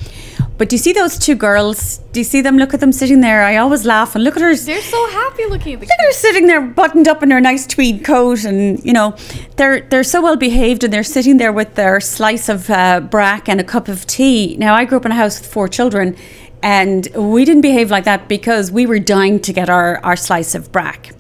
But 0.57 0.69
do 0.69 0.77
you 0.77 0.79
see 0.79 0.93
those 0.93 1.19
two 1.19 1.35
girls? 1.35 1.99
Do 2.13 2.21
you 2.21 2.25
see 2.25 2.41
them? 2.41 2.59
Look 2.59 2.75
at 2.75 2.79
them 2.81 2.93
sitting 2.93 3.23
there. 3.23 3.43
I 3.43 3.57
always 3.57 3.85
laugh 3.85 4.15
and 4.15 4.23
look 4.23 4.37
at 4.37 4.43
her. 4.43 4.55
They're 4.55 4.81
so 4.81 5.11
happy 5.11 5.47
looking 5.47 5.75
at 5.75 5.81
the 5.81 5.87
Look 5.87 5.91
at 5.99 6.07
her 6.07 6.13
sitting 6.13 6.47
there, 6.47 6.61
buttoned 6.61 7.09
up 7.09 7.25
in 7.25 7.33
her 7.33 7.41
nice 7.41 7.67
tweed 7.67 8.05
coat, 8.05 8.45
and 8.45 8.83
you 8.85 8.93
know, 8.93 9.17
they're 9.57 9.81
they're 9.81 10.05
so 10.05 10.23
well 10.23 10.37
behaved, 10.37 10.85
and 10.85 10.93
they're 10.93 11.03
sitting 11.03 11.39
there 11.39 11.53
with 11.53 11.75
their 11.75 12.01
slice 12.01 12.49
of 12.49 12.71
uh, 12.71 13.01
brack 13.01 13.49
and 13.49 13.61
a 13.61 13.65
cup 13.65 13.89
of 13.89 14.07
tea. 14.07 14.57
Now, 14.57 14.75
I 14.75 14.85
grew 14.85 14.99
up 14.99 15.07
in 15.07 15.13
a 15.13 15.17
house 15.17 15.41
with 15.41 15.51
four 15.51 15.67
children, 15.67 16.17
and 16.65 17.07
we 17.15 17.45
didn't 17.45 17.61
behave 17.61 17.91
like 17.91 18.05
that 18.05 18.27
because 18.27 18.73
we 18.73 18.87
were 18.87 18.99
dying 18.99 19.39
to 19.41 19.53
get 19.53 19.69
our, 19.69 19.99
our 19.99 20.17
slice 20.17 20.55
of 20.55 20.73
brack. 20.73 21.11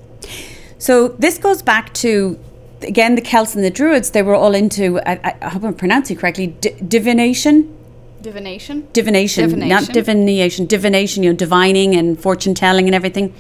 So 0.79 1.09
this 1.09 1.37
goes 1.37 1.61
back 1.61 1.93
to, 1.95 2.39
again, 2.81 3.15
the 3.15 3.21
Celts 3.21 3.55
and 3.55 3.63
the 3.63 3.71
Druids. 3.71 4.11
They 4.13 4.23
were 4.23 4.35
all 4.35 4.55
into, 4.55 4.99
I, 5.01 5.37
I 5.43 5.51
hope 5.51 5.65
I'm 5.65 5.75
pronouncing 5.75 6.17
correctly, 6.17 6.47
d- 6.47 6.75
divination. 6.89 7.77
Divination? 8.23 8.89
Divination, 8.95 9.45
Divination. 9.45 9.69
not 9.69 9.93
divination, 9.93 10.65
divination, 10.65 11.23
you 11.23 11.31
know, 11.31 11.37
divining 11.37 11.95
and 11.95 12.19
fortune 12.19 12.55
telling 12.55 12.87
and 12.87 12.95
everything. 12.95 13.35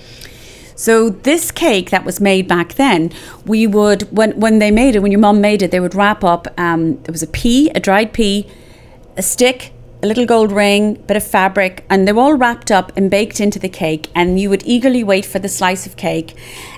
So 0.77 1.09
this 1.09 1.51
cake 1.51 1.88
that 1.88 2.05
was 2.05 2.21
made 2.21 2.47
back 2.47 2.75
then, 2.75 3.12
we 3.47 3.67
would 3.67 4.03
when 4.14 4.38
when 4.38 4.59
they 4.59 4.71
made 4.71 4.95
it, 4.95 4.99
when 5.01 5.11
your 5.11 5.21
mum 5.21 5.40
made 5.40 5.62
it, 5.62 5.71
they 5.71 5.81
would 5.81 5.95
wrap 5.95 6.23
up. 6.23 6.49
Um, 6.59 7.01
there 7.05 7.12
was 7.12 7.23
a 7.23 7.29
pea, 7.29 7.71
a 7.71 7.81
dried 7.81 8.12
pea, 8.12 8.47
a 9.17 9.23
stick, 9.23 9.73
a 10.05 10.07
little 10.07 10.27
gold 10.27 10.53
ring, 10.53 10.95
bit 11.07 11.17
of 11.17 11.27
fabric, 11.27 11.83
and 11.88 12.07
they're 12.07 12.19
all 12.19 12.35
wrapped 12.35 12.71
up 12.71 12.93
and 12.95 13.11
baked 13.11 13.40
into 13.40 13.59
the 13.59 13.71
cake. 13.71 14.11
And 14.14 14.38
you 14.38 14.51
would 14.51 14.62
eagerly 14.67 15.03
wait 15.03 15.25
for 15.25 15.38
the 15.38 15.49
slice 15.49 15.87
of 15.87 15.97
cake 15.97 16.37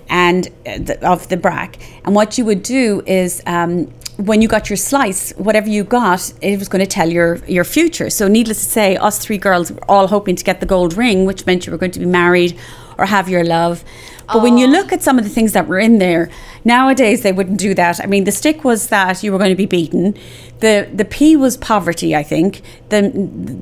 and 0.09 0.47
uh, 0.65 0.79
the, 0.79 1.05
of 1.05 1.29
the 1.29 1.37
brack. 1.37 1.77
And 2.05 2.15
what 2.15 2.39
you 2.39 2.45
would 2.45 2.63
do 2.63 3.03
is. 3.07 3.43
Um, 3.47 3.93
when 4.19 4.41
you 4.41 4.49
got 4.49 4.71
your 4.71 4.79
slice, 4.79 5.33
whatever 5.33 5.69
you 5.69 5.85
got, 5.85 6.33
it 6.41 6.59
was 6.59 6.71
going 6.71 6.81
to 6.81 6.87
tell 6.87 7.11
your 7.11 7.37
your 7.47 7.65
future. 7.65 8.09
So, 8.09 8.29
needless 8.29 8.65
to 8.65 8.65
say, 8.65 8.97
us 8.97 9.19
three 9.19 9.37
girls 9.37 9.71
were 9.71 9.91
all 9.91 10.07
hoping 10.07 10.37
to 10.37 10.43
get 10.43 10.61
the 10.61 10.65
gold 10.65 10.97
ring, 10.97 11.27
which 11.27 11.45
meant 11.45 11.67
you 11.67 11.71
were 11.71 11.77
going 11.77 11.93
to 11.93 11.99
be 11.99 12.07
married 12.07 12.59
or 12.97 13.05
have 13.05 13.29
your 13.29 13.45
love. 13.45 13.85
But 14.33 14.43
when 14.43 14.59
you 14.59 14.67
look 14.67 14.93
at 14.93 15.03
some 15.03 15.19
of 15.19 15.25
the 15.25 15.31
things 15.31 15.53
that 15.53 15.69
were 15.69 15.79
in 15.79 15.99
there, 15.99 16.31
nowadays 16.65 17.23
they 17.23 17.33
wouldn't 17.33 17.59
do 17.59 17.75
that. 17.75 18.01
I 18.03 18.07
mean, 18.07 18.25
the 18.25 18.33
stick 18.33 18.65
was 18.65 18.89
that 18.89 19.23
you 19.23 19.31
were 19.31 19.39
going 19.39 19.51
to 19.51 19.57
be 19.57 19.67
beaten. 19.67 20.17
The 20.61 20.89
the 20.93 21.05
pea 21.05 21.37
was 21.37 21.57
poverty, 21.57 22.17
I 22.17 22.23
think. 22.23 22.63
The 22.89 23.03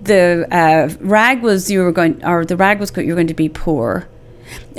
the 0.03 0.47
uh, 0.51 0.95
rag 1.01 1.43
was 1.43 1.71
you 1.71 1.83
were 1.83 1.93
going, 1.93 2.25
or 2.25 2.45
the 2.45 2.57
rag 2.57 2.81
was 2.81 2.97
you 2.97 3.09
were 3.09 3.15
going 3.15 3.27
to 3.27 3.35
be 3.35 3.49
poor. 3.49 4.09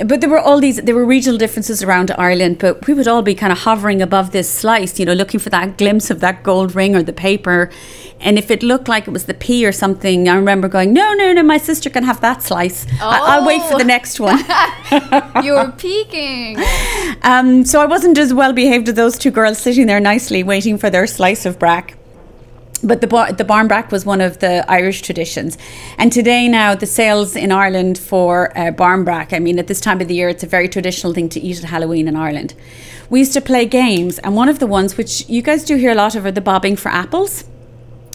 But 0.04 0.20
there 0.20 0.28
were 0.30 0.38
all 0.38 0.60
these, 0.60 0.76
there 0.76 0.94
were 0.94 1.04
regional 1.06 1.38
differences 1.38 1.82
around 1.82 2.10
Ireland, 2.18 2.58
but 2.58 2.86
we 2.86 2.92
would 2.94 3.08
all 3.08 3.22
be 3.22 3.34
kind 3.34 3.50
of 3.52 3.58
hovering 3.60 4.02
above 4.02 4.30
this 4.32 4.48
slice, 4.48 4.98
you 4.98 5.06
know, 5.06 5.14
looking 5.14 5.40
for 5.40 5.48
that 5.50 5.78
glimpse 5.78 6.10
of 6.10 6.20
that 6.20 6.42
gold 6.42 6.74
ring 6.74 6.94
or 6.94 7.02
the 7.02 7.12
paper. 7.12 7.70
And 8.20 8.38
if 8.38 8.50
it 8.50 8.62
looked 8.62 8.88
like 8.88 9.06
it 9.08 9.10
was 9.10 9.24
the 9.24 9.34
pea 9.34 9.66
or 9.66 9.72
something, 9.72 10.28
I 10.28 10.36
remember 10.36 10.68
going, 10.68 10.92
no, 10.92 11.12
no, 11.14 11.32
no, 11.32 11.42
my 11.42 11.56
sister 11.58 11.88
can 11.90 12.04
have 12.04 12.20
that 12.20 12.42
slice. 12.42 12.86
I- 13.00 13.20
I'll 13.38 13.46
wait 13.46 13.62
for 13.62 13.74
Oh. 13.74 13.78
the 13.78 13.84
next 13.84 14.20
one. 14.20 14.38
You're 15.44 15.70
peeking. 15.78 16.58
Um, 17.22 17.64
so 17.64 17.80
I 17.80 17.86
wasn't 17.86 18.18
as 18.18 18.32
well 18.34 18.52
behaved 18.52 18.88
as 18.88 18.94
those 18.94 19.16
two 19.18 19.30
girls 19.30 19.58
sitting 19.58 19.86
there 19.86 20.00
nicely 20.00 20.42
waiting 20.42 20.78
for 20.78 20.90
their 20.90 21.06
slice 21.06 21.44
of 21.46 21.58
brack. 21.58 21.96
But 22.82 23.00
the 23.00 23.06
bar, 23.06 23.32
the 23.32 23.44
barn 23.44 23.68
brack 23.68 23.90
was 23.90 24.04
one 24.04 24.20
of 24.20 24.38
the 24.40 24.70
Irish 24.70 25.02
traditions, 25.02 25.56
and 25.96 26.12
today 26.12 26.46
now 26.46 26.74
the 26.74 26.86
sales 26.86 27.34
in 27.34 27.50
Ireland 27.50 27.96
for 27.98 28.56
uh, 28.56 28.70
barn 28.70 29.02
brack. 29.02 29.32
I 29.32 29.38
mean, 29.38 29.58
at 29.58 29.66
this 29.66 29.80
time 29.80 30.00
of 30.00 30.08
the 30.08 30.14
year, 30.14 30.28
it's 30.28 30.42
a 30.42 30.46
very 30.46 30.68
traditional 30.68 31.14
thing 31.14 31.28
to 31.30 31.40
eat 31.40 31.58
at 31.58 31.64
Halloween 31.70 32.06
in 32.06 32.16
Ireland. 32.16 32.54
We 33.08 33.20
used 33.20 33.32
to 33.32 33.40
play 33.40 33.64
games, 33.66 34.18
and 34.18 34.36
one 34.36 34.48
of 34.48 34.58
the 34.58 34.66
ones 34.66 34.96
which 34.96 35.28
you 35.28 35.40
guys 35.40 35.64
do 35.64 35.76
hear 35.76 35.92
a 35.92 35.94
lot 35.94 36.14
of 36.16 36.26
are 36.26 36.32
the 36.32 36.40
bobbing 36.40 36.76
for 36.76 36.90
apples. 36.90 37.44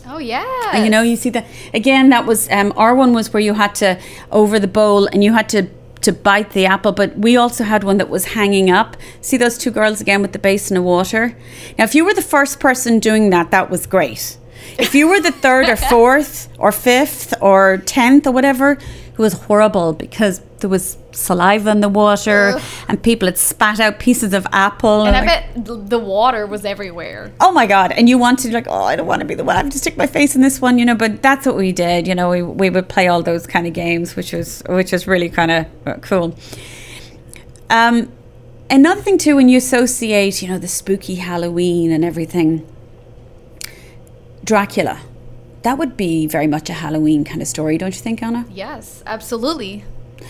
Oh, 0.06 0.18
yeah. 0.18 0.72
And 0.74 0.84
you 0.84 0.90
know, 0.90 1.02
you 1.02 1.16
see 1.16 1.30
that 1.30 1.46
again. 1.74 2.10
That 2.10 2.26
was 2.26 2.50
um, 2.52 2.74
our 2.76 2.94
one 2.94 3.14
was 3.14 3.32
where 3.32 3.42
you 3.42 3.54
had 3.54 3.74
to 3.76 4.00
over 4.30 4.60
the 4.60 4.68
bowl 4.68 5.08
and 5.08 5.24
you 5.24 5.34
had 5.34 5.48
to 5.50 5.70
to 6.02 6.12
bite 6.12 6.52
the 6.52 6.66
apple. 6.66 6.92
But 6.92 7.18
we 7.18 7.38
also 7.38 7.64
had 7.64 7.84
one 7.84 7.98
that 7.98 8.10
was 8.10 8.26
hanging 8.26 8.70
up. 8.70 8.98
See 9.22 9.38
those 9.38 9.58
two 9.58 9.72
girls 9.72 10.02
again 10.02 10.22
with 10.22 10.34
the 10.34 10.40
basin 10.40 10.76
of 10.76 10.84
water. 10.84 11.38
Now, 11.78 11.86
if 11.86 11.96
you 11.96 12.04
were 12.04 12.14
the 12.14 12.22
first 12.22 12.60
person 12.60 13.00
doing 13.00 13.30
that, 13.30 13.52
that 13.52 13.70
was 13.70 13.86
great. 13.86 14.38
If 14.80 14.96
you 14.96 15.08
were 15.08 15.20
the 15.20 15.32
third 15.32 15.70
or 15.70 15.76
fourth 15.76 16.50
or 16.58 16.72
fifth 16.72 17.34
or 17.42 17.78
tenth 17.86 18.26
or 18.28 18.32
whatever, 18.32 18.72
it 18.74 19.18
was 19.18 19.34
horrible 19.34 19.94
because 19.94 20.42
there 20.60 20.70
was 20.70 20.98
saliva 21.12 21.70
in 21.72 21.82
the 21.82 21.90
water 21.90 22.54
Ugh. 22.56 22.62
and 22.88 23.04
people 23.04 23.28
had 23.28 23.38
spat 23.38 23.80
out 23.80 24.00
pieces 24.00 24.34
of 24.34 24.48
apple. 24.54 25.04
And 25.06 25.16
I 25.16 25.20
like- 25.26 25.56
bet 25.66 25.90
the 25.90 26.00
water 26.00 26.48
was 26.48 26.64
everywhere. 26.64 27.32
oh 27.42 27.52
my 27.52 27.68
god 27.68 27.92
and 27.92 28.08
you 28.08 28.18
wanted 28.18 28.54
like 28.54 28.68
oh 28.70 28.84
i 28.84 28.96
don't 28.96 29.08
want 29.08 29.20
to 29.20 29.26
be 29.28 29.36
the 29.36 29.44
one 29.44 29.56
i 29.58 29.60
have 29.62 29.70
to 29.72 29.78
stick 29.78 29.98
my 29.98 30.08
face 30.08 30.36
in 30.36 30.42
this 30.42 30.62
one 30.62 30.78
you 30.78 30.86
know 30.86 30.96
but 30.96 31.22
that's 31.22 31.46
what 31.46 31.58
we 31.58 31.74
did 31.74 32.08
you 32.08 32.16
know 32.16 32.30
we, 32.30 32.42
we 32.42 32.70
would 32.70 32.88
play 32.88 33.08
all 33.10 33.22
those 33.22 33.46
kind 33.46 33.68
of 33.68 33.74
games 33.74 34.16
which 34.16 34.32
was 34.32 34.64
which 34.70 34.94
was 34.94 35.06
really 35.06 35.30
kind 35.30 35.52
of 35.52 35.66
uh, 35.86 35.96
cool 35.96 36.34
um 37.70 38.12
another 38.70 39.02
thing 39.02 39.18
too 39.18 39.36
when 39.36 39.50
you 39.50 39.58
associate 39.58 40.42
you 40.42 40.48
know 40.48 40.58
the 40.58 40.68
spooky 40.68 41.16
halloween 41.16 41.92
and 41.92 42.06
everything 42.06 42.66
dracula 44.52 45.00
that 45.64 45.78
would 45.78 45.96
be 45.96 46.28
very 46.28 46.48
much 46.48 46.70
a 46.70 46.74
Halloween 46.74 47.24
kind 47.24 47.42
of 47.42 47.48
story, 47.48 47.78
don't 47.78 47.96
you 47.96 48.02
think, 48.02 48.24
Anna? 48.24 48.46
Yes, 48.52 49.04
absolutely. 49.06 49.84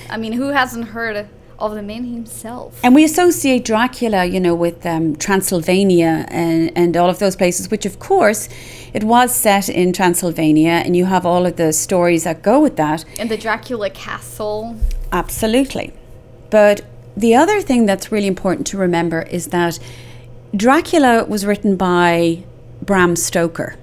I 0.09 0.17
mean, 0.17 0.33
who 0.33 0.49
hasn't 0.49 0.89
heard 0.89 1.27
of 1.57 1.75
the 1.75 1.81
man 1.81 2.03
himself? 2.03 2.79
And 2.83 2.93
we 2.95 3.03
associate 3.03 3.63
Dracula, 3.63 4.25
you 4.25 4.39
know, 4.39 4.55
with 4.55 4.85
um, 4.85 5.15
Transylvania 5.15 6.25
and, 6.27 6.71
and 6.75 6.97
all 6.97 7.09
of 7.09 7.19
those 7.19 7.35
places, 7.35 7.71
which, 7.71 7.85
of 7.85 7.99
course, 7.99 8.49
it 8.93 9.03
was 9.03 9.33
set 9.33 9.69
in 9.69 9.93
Transylvania, 9.93 10.81
and 10.83 10.97
you 10.97 11.05
have 11.05 11.25
all 11.25 11.45
of 11.45 11.55
the 11.55 11.71
stories 11.71 12.25
that 12.25 12.41
go 12.41 12.59
with 12.59 12.75
that. 12.75 13.05
In 13.17 13.29
the 13.29 13.37
Dracula 13.37 13.89
castle. 13.89 14.75
Absolutely. 15.13 15.93
But 16.49 16.81
the 17.15 17.35
other 17.35 17.61
thing 17.61 17.85
that's 17.85 18.11
really 18.11 18.27
important 18.27 18.67
to 18.67 18.77
remember 18.77 19.21
is 19.23 19.47
that 19.47 19.79
Dracula 20.53 21.23
was 21.23 21.45
written 21.45 21.77
by 21.77 22.43
Bram 22.81 23.15
Stoker. 23.15 23.77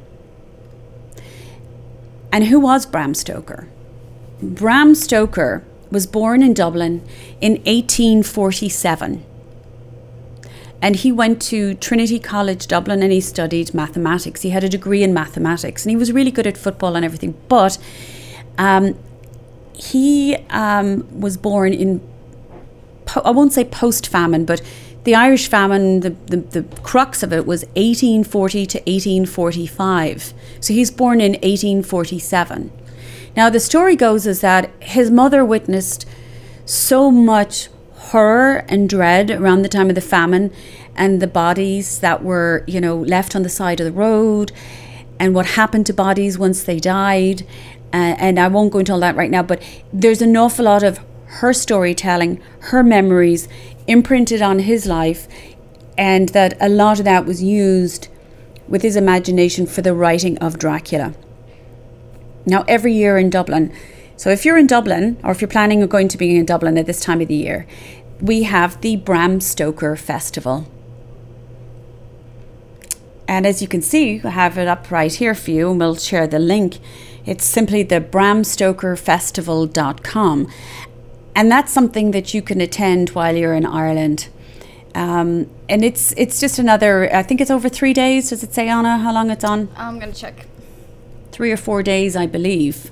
And 2.32 2.46
who 2.46 2.60
was 2.60 2.86
Bram 2.86 3.14
Stoker? 3.14 3.68
Bram 4.42 4.94
Stoker 4.94 5.64
was 5.90 6.06
born 6.06 6.42
in 6.42 6.54
Dublin 6.54 7.02
in 7.40 7.52
1847. 7.64 9.24
And 10.80 10.96
he 10.96 11.10
went 11.10 11.42
to 11.42 11.74
Trinity 11.74 12.20
College 12.20 12.66
Dublin 12.66 13.02
and 13.02 13.12
he 13.12 13.20
studied 13.20 13.74
mathematics. 13.74 14.42
He 14.42 14.50
had 14.50 14.62
a 14.62 14.68
degree 14.68 15.02
in 15.02 15.12
mathematics 15.12 15.84
and 15.84 15.90
he 15.90 15.96
was 15.96 16.12
really 16.12 16.30
good 16.30 16.46
at 16.46 16.56
football 16.56 16.94
and 16.94 17.04
everything. 17.04 17.34
But 17.48 17.78
um, 18.58 18.96
he 19.72 20.36
um, 20.50 21.06
was 21.18 21.36
born 21.36 21.72
in, 21.72 22.00
po- 23.06 23.22
I 23.24 23.30
won't 23.30 23.52
say 23.52 23.64
post 23.64 24.06
famine, 24.06 24.44
but 24.44 24.62
the 25.08 25.14
Irish 25.14 25.48
famine, 25.48 26.00
the, 26.00 26.10
the, 26.26 26.36
the 26.36 26.62
crux 26.82 27.22
of 27.22 27.32
it 27.32 27.46
was 27.46 27.62
1840 27.76 28.66
to 28.66 28.78
1845. 28.80 30.34
So 30.60 30.74
he's 30.74 30.90
born 30.90 31.22
in 31.22 31.32
1847. 31.32 32.70
Now, 33.34 33.48
the 33.48 33.58
story 33.58 33.96
goes 33.96 34.26
is 34.26 34.42
that 34.42 34.70
his 34.80 35.10
mother 35.10 35.46
witnessed 35.46 36.04
so 36.66 37.10
much 37.10 37.70
horror 37.94 38.66
and 38.68 38.86
dread 38.86 39.30
around 39.30 39.62
the 39.62 39.70
time 39.70 39.88
of 39.88 39.94
the 39.94 40.02
famine 40.02 40.52
and 40.94 41.22
the 41.22 41.26
bodies 41.26 42.00
that 42.00 42.22
were, 42.22 42.62
you 42.66 42.78
know, 42.78 42.98
left 42.98 43.34
on 43.34 43.42
the 43.42 43.48
side 43.48 43.80
of 43.80 43.86
the 43.86 43.92
road 43.92 44.52
and 45.18 45.34
what 45.34 45.46
happened 45.46 45.86
to 45.86 45.94
bodies 45.94 46.36
once 46.38 46.62
they 46.64 46.78
died. 46.78 47.46
Uh, 47.94 48.12
and 48.18 48.38
I 48.38 48.48
won't 48.48 48.72
go 48.74 48.80
into 48.80 48.92
all 48.92 49.00
that 49.00 49.16
right 49.16 49.30
now, 49.30 49.42
but 49.42 49.62
there's 49.90 50.20
an 50.20 50.36
awful 50.36 50.66
lot 50.66 50.82
of 50.82 51.00
her 51.40 51.54
storytelling, 51.54 52.42
her 52.58 52.82
memories 52.82 53.48
imprinted 53.88 54.40
on 54.40 54.60
his 54.60 54.86
life, 54.86 55.26
and 55.96 56.28
that 56.28 56.56
a 56.60 56.68
lot 56.68 57.00
of 57.00 57.04
that 57.06 57.26
was 57.26 57.42
used 57.42 58.06
with 58.68 58.82
his 58.82 58.94
imagination 58.94 59.66
for 59.66 59.82
the 59.82 59.94
writing 59.94 60.38
of 60.38 60.58
Dracula. 60.58 61.14
Now, 62.46 62.64
every 62.68 62.92
year 62.92 63.18
in 63.18 63.30
Dublin, 63.30 63.72
so 64.16 64.30
if 64.30 64.44
you're 64.44 64.58
in 64.58 64.66
Dublin, 64.66 65.18
or 65.24 65.30
if 65.30 65.40
you're 65.40 65.48
planning 65.48 65.82
on 65.82 65.88
going 65.88 66.08
to 66.08 66.18
be 66.18 66.36
in 66.36 66.44
Dublin 66.44 66.78
at 66.78 66.86
this 66.86 67.00
time 67.00 67.20
of 67.20 67.28
the 67.28 67.34
year, 67.34 67.66
we 68.20 68.44
have 68.44 68.80
the 68.80 68.96
Bram 68.96 69.40
Stoker 69.40 69.96
Festival. 69.96 70.66
And 73.28 73.46
as 73.46 73.62
you 73.62 73.68
can 73.68 73.82
see, 73.82 74.20
I 74.24 74.30
have 74.30 74.58
it 74.58 74.66
up 74.66 74.90
right 74.90 75.14
here 75.14 75.34
for 75.34 75.50
you, 75.50 75.70
and 75.70 75.78
we'll 75.78 75.96
share 75.96 76.26
the 76.26 76.38
link. 76.38 76.78
It's 77.26 77.44
simply 77.44 77.82
the 77.82 78.00
bramstokerfestival.com. 78.00 80.48
And 81.38 81.52
that's 81.52 81.72
something 81.72 82.10
that 82.10 82.34
you 82.34 82.42
can 82.42 82.60
attend 82.60 83.10
while 83.10 83.36
you're 83.36 83.54
in 83.54 83.64
Ireland. 83.64 84.28
Um, 84.96 85.48
and 85.68 85.84
it's 85.84 86.12
it's 86.16 86.40
just 86.40 86.58
another, 86.58 87.14
I 87.14 87.22
think 87.22 87.40
it's 87.40 87.50
over 87.50 87.68
three 87.68 87.92
days. 87.92 88.30
Does 88.30 88.42
it 88.42 88.52
say, 88.52 88.68
Anna, 88.68 88.98
how 88.98 89.12
long 89.14 89.30
it's 89.30 89.44
on? 89.44 89.68
I'm 89.76 90.00
going 90.00 90.12
to 90.12 90.20
check. 90.20 90.46
Three 91.30 91.52
or 91.52 91.56
four 91.56 91.84
days, 91.84 92.16
I 92.16 92.26
believe. 92.26 92.90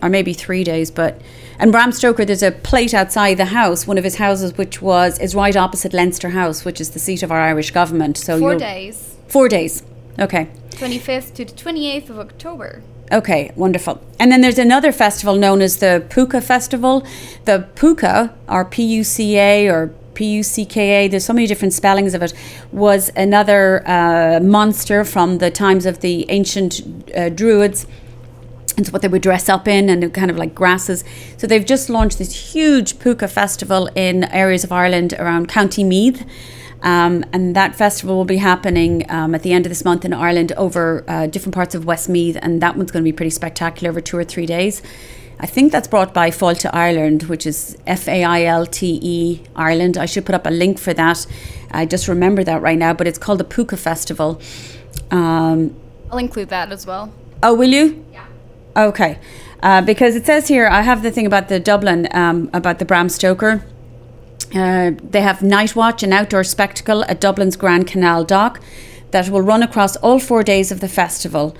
Or 0.00 0.08
maybe 0.08 0.32
three 0.32 0.62
days, 0.62 0.92
but 0.92 1.20
and 1.58 1.72
Bram 1.72 1.90
Stoker, 1.90 2.24
there's 2.24 2.44
a 2.44 2.52
plate 2.52 2.94
outside 2.94 3.34
the 3.34 3.46
house, 3.46 3.88
one 3.88 3.98
of 3.98 4.04
his 4.04 4.14
houses, 4.14 4.56
which 4.56 4.80
was 4.80 5.18
is 5.18 5.34
right 5.34 5.56
opposite 5.56 5.92
Leinster 5.92 6.28
House, 6.28 6.64
which 6.64 6.80
is 6.80 6.90
the 6.90 7.00
seat 7.00 7.24
of 7.24 7.32
our 7.32 7.40
Irish 7.40 7.72
government. 7.72 8.16
So 8.16 8.38
4 8.38 8.54
days. 8.54 9.16
Four 9.26 9.48
days. 9.48 9.82
Okay. 10.16 10.48
25th 10.70 11.34
to 11.34 11.44
the 11.44 11.52
28th 11.52 12.08
of 12.08 12.18
October. 12.20 12.82
Okay, 13.12 13.50
wonderful. 13.56 14.00
And 14.20 14.30
then 14.30 14.40
there's 14.40 14.58
another 14.58 14.92
festival 14.92 15.34
known 15.34 15.62
as 15.62 15.78
the 15.78 16.06
Puka 16.10 16.40
Festival. 16.40 17.04
The 17.44 17.68
Puka, 17.74 18.32
or 18.48 18.64
P 18.64 18.84
U 18.84 19.02
C 19.02 19.36
A 19.36 19.68
or 19.68 19.88
P 20.14 20.26
U 20.26 20.42
C 20.44 20.64
K 20.64 21.06
A, 21.06 21.08
there's 21.08 21.24
so 21.24 21.32
many 21.32 21.48
different 21.48 21.72
spellings 21.72 22.14
of 22.14 22.22
it, 22.22 22.32
was 22.70 23.10
another 23.16 23.82
uh, 23.88 24.38
monster 24.40 25.04
from 25.04 25.38
the 25.38 25.50
times 25.50 25.86
of 25.86 26.00
the 26.00 26.24
ancient 26.30 26.82
uh, 27.16 27.30
Druids. 27.30 27.86
It's 28.76 28.92
what 28.92 29.02
they 29.02 29.08
would 29.08 29.22
dress 29.22 29.48
up 29.48 29.66
in 29.66 29.88
and 29.88 30.14
kind 30.14 30.30
of 30.30 30.36
like 30.36 30.54
grasses. 30.54 31.02
So 31.36 31.46
they've 31.48 31.66
just 31.66 31.90
launched 31.90 32.18
this 32.18 32.54
huge 32.54 33.00
Puka 33.00 33.26
festival 33.26 33.88
in 33.96 34.24
areas 34.24 34.62
of 34.62 34.70
Ireland 34.70 35.14
around 35.18 35.48
County 35.48 35.82
Meath. 35.82 36.24
Um, 36.82 37.24
and 37.32 37.54
that 37.54 37.74
festival 37.74 38.16
will 38.16 38.24
be 38.24 38.38
happening 38.38 39.04
um, 39.10 39.34
at 39.34 39.42
the 39.42 39.52
end 39.52 39.66
of 39.66 39.70
this 39.70 39.84
month 39.84 40.04
in 40.04 40.12
Ireland 40.14 40.52
over 40.56 41.04
uh, 41.06 41.26
different 41.26 41.54
parts 41.54 41.74
of 41.74 41.84
Westmeath, 41.84 42.38
and 42.40 42.62
that 42.62 42.76
one's 42.76 42.90
going 42.90 43.04
to 43.04 43.08
be 43.08 43.14
pretty 43.14 43.30
spectacular 43.30 43.90
over 43.90 44.00
two 44.00 44.16
or 44.16 44.24
three 44.24 44.46
days. 44.46 44.80
I 45.38 45.46
think 45.46 45.72
that's 45.72 45.88
brought 45.88 46.12
by 46.12 46.30
Fáilte 46.30 46.68
Ireland, 46.72 47.24
which 47.24 47.46
is 47.46 47.76
F 47.86 48.08
A 48.08 48.24
I 48.24 48.44
L 48.44 48.66
T 48.66 48.98
E 49.02 49.42
Ireland. 49.56 49.96
I 49.96 50.06
should 50.06 50.26
put 50.26 50.34
up 50.34 50.46
a 50.46 50.50
link 50.50 50.78
for 50.78 50.92
that. 50.94 51.26
I 51.70 51.86
just 51.86 52.08
remember 52.08 52.44
that 52.44 52.60
right 52.60 52.78
now, 52.78 52.92
but 52.92 53.06
it's 53.06 53.18
called 53.18 53.40
the 53.40 53.44
Puka 53.44 53.76
Festival. 53.76 54.40
Um, 55.10 55.74
I'll 56.10 56.18
include 56.18 56.48
that 56.50 56.72
as 56.72 56.86
well. 56.86 57.12
oh, 57.42 57.54
will 57.54 57.70
you? 57.70 58.04
Yeah. 58.12 58.26
Okay, 58.76 59.18
uh, 59.62 59.82
because 59.82 60.14
it 60.14 60.26
says 60.26 60.48
here, 60.48 60.66
I 60.66 60.82
have 60.82 61.02
the 61.02 61.10
thing 61.10 61.26
about 61.26 61.48
the 61.48 61.58
Dublin, 61.58 62.08
um, 62.12 62.50
about 62.52 62.78
the 62.78 62.84
Bram 62.84 63.08
Stoker. 63.08 63.64
Uh, 64.54 64.92
they 65.02 65.20
have 65.20 65.42
Night 65.42 65.76
Watch, 65.76 66.02
an 66.02 66.12
outdoor 66.12 66.44
spectacle 66.44 67.04
at 67.04 67.20
Dublin's 67.20 67.56
Grand 67.56 67.86
Canal 67.86 68.24
Dock 68.24 68.60
that 69.12 69.28
will 69.28 69.42
run 69.42 69.62
across 69.62 69.96
all 69.96 70.18
four 70.18 70.42
days 70.42 70.72
of 70.72 70.80
the 70.80 70.88
festival. 70.88 71.56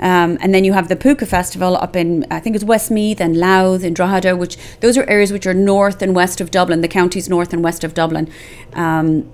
Um, 0.00 0.38
and 0.40 0.52
then 0.52 0.64
you 0.64 0.72
have 0.72 0.88
the 0.88 0.96
Puka 0.96 1.26
Festival 1.26 1.76
up 1.76 1.94
in, 1.94 2.26
I 2.30 2.40
think 2.40 2.56
it's 2.56 2.64
Westmeath 2.64 3.20
and 3.20 3.36
Louth 3.36 3.84
and 3.84 3.94
Drogheda, 3.94 4.36
which 4.36 4.56
those 4.80 4.98
are 4.98 5.08
areas 5.08 5.32
which 5.32 5.46
are 5.46 5.54
north 5.54 6.02
and 6.02 6.14
west 6.14 6.40
of 6.40 6.50
Dublin, 6.50 6.80
the 6.80 6.88
counties 6.88 7.28
north 7.28 7.52
and 7.52 7.62
west 7.62 7.84
of 7.84 7.94
Dublin. 7.94 8.28
Um, 8.72 9.30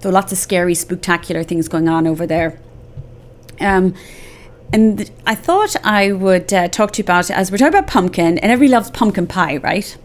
so 0.00 0.10
lots 0.10 0.32
of 0.32 0.38
scary, 0.38 0.74
spectacular 0.74 1.42
things 1.42 1.68
going 1.68 1.88
on 1.88 2.06
over 2.06 2.26
there. 2.26 2.58
Um, 3.58 3.94
and 4.72 4.98
th- 4.98 5.10
I 5.26 5.34
thought 5.34 5.76
I 5.82 6.12
would 6.12 6.52
uh, 6.52 6.68
talk 6.68 6.92
to 6.92 6.98
you 6.98 7.04
about, 7.04 7.30
as 7.30 7.50
we're 7.50 7.56
talking 7.56 7.78
about 7.78 7.86
pumpkin, 7.86 8.38
and 8.38 8.52
everybody 8.52 8.72
loves 8.72 8.90
pumpkin 8.90 9.26
pie, 9.26 9.56
right? 9.58 9.96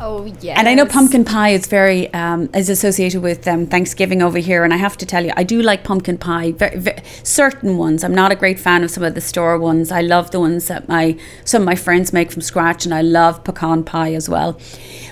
Oh, 0.00 0.24
yes. 0.40 0.56
And 0.56 0.68
I 0.68 0.74
know 0.74 0.86
pumpkin 0.86 1.24
pie 1.24 1.50
is 1.50 1.66
very 1.66 2.12
um, 2.14 2.48
is 2.54 2.68
associated 2.68 3.20
with 3.20 3.48
um, 3.48 3.66
Thanksgiving 3.66 4.22
over 4.22 4.38
here, 4.38 4.62
and 4.62 4.72
I 4.72 4.76
have 4.76 4.96
to 4.98 5.06
tell 5.06 5.24
you, 5.24 5.32
I 5.36 5.42
do 5.42 5.60
like 5.60 5.82
pumpkin 5.82 6.18
pie. 6.18 6.52
Very, 6.52 6.78
very, 6.78 7.02
certain 7.24 7.76
ones. 7.76 8.04
I'm 8.04 8.14
not 8.14 8.30
a 8.30 8.36
great 8.36 8.60
fan 8.60 8.84
of 8.84 8.90
some 8.90 9.02
of 9.02 9.14
the 9.14 9.20
store 9.20 9.58
ones. 9.58 9.90
I 9.90 10.02
love 10.02 10.30
the 10.30 10.38
ones 10.38 10.68
that 10.68 10.88
my 10.88 11.16
some 11.44 11.62
of 11.62 11.66
my 11.66 11.74
friends 11.74 12.12
make 12.12 12.30
from 12.30 12.42
scratch, 12.42 12.84
and 12.84 12.94
I 12.94 13.02
love 13.02 13.42
pecan 13.42 13.82
pie 13.82 14.14
as 14.14 14.28
well. 14.28 14.58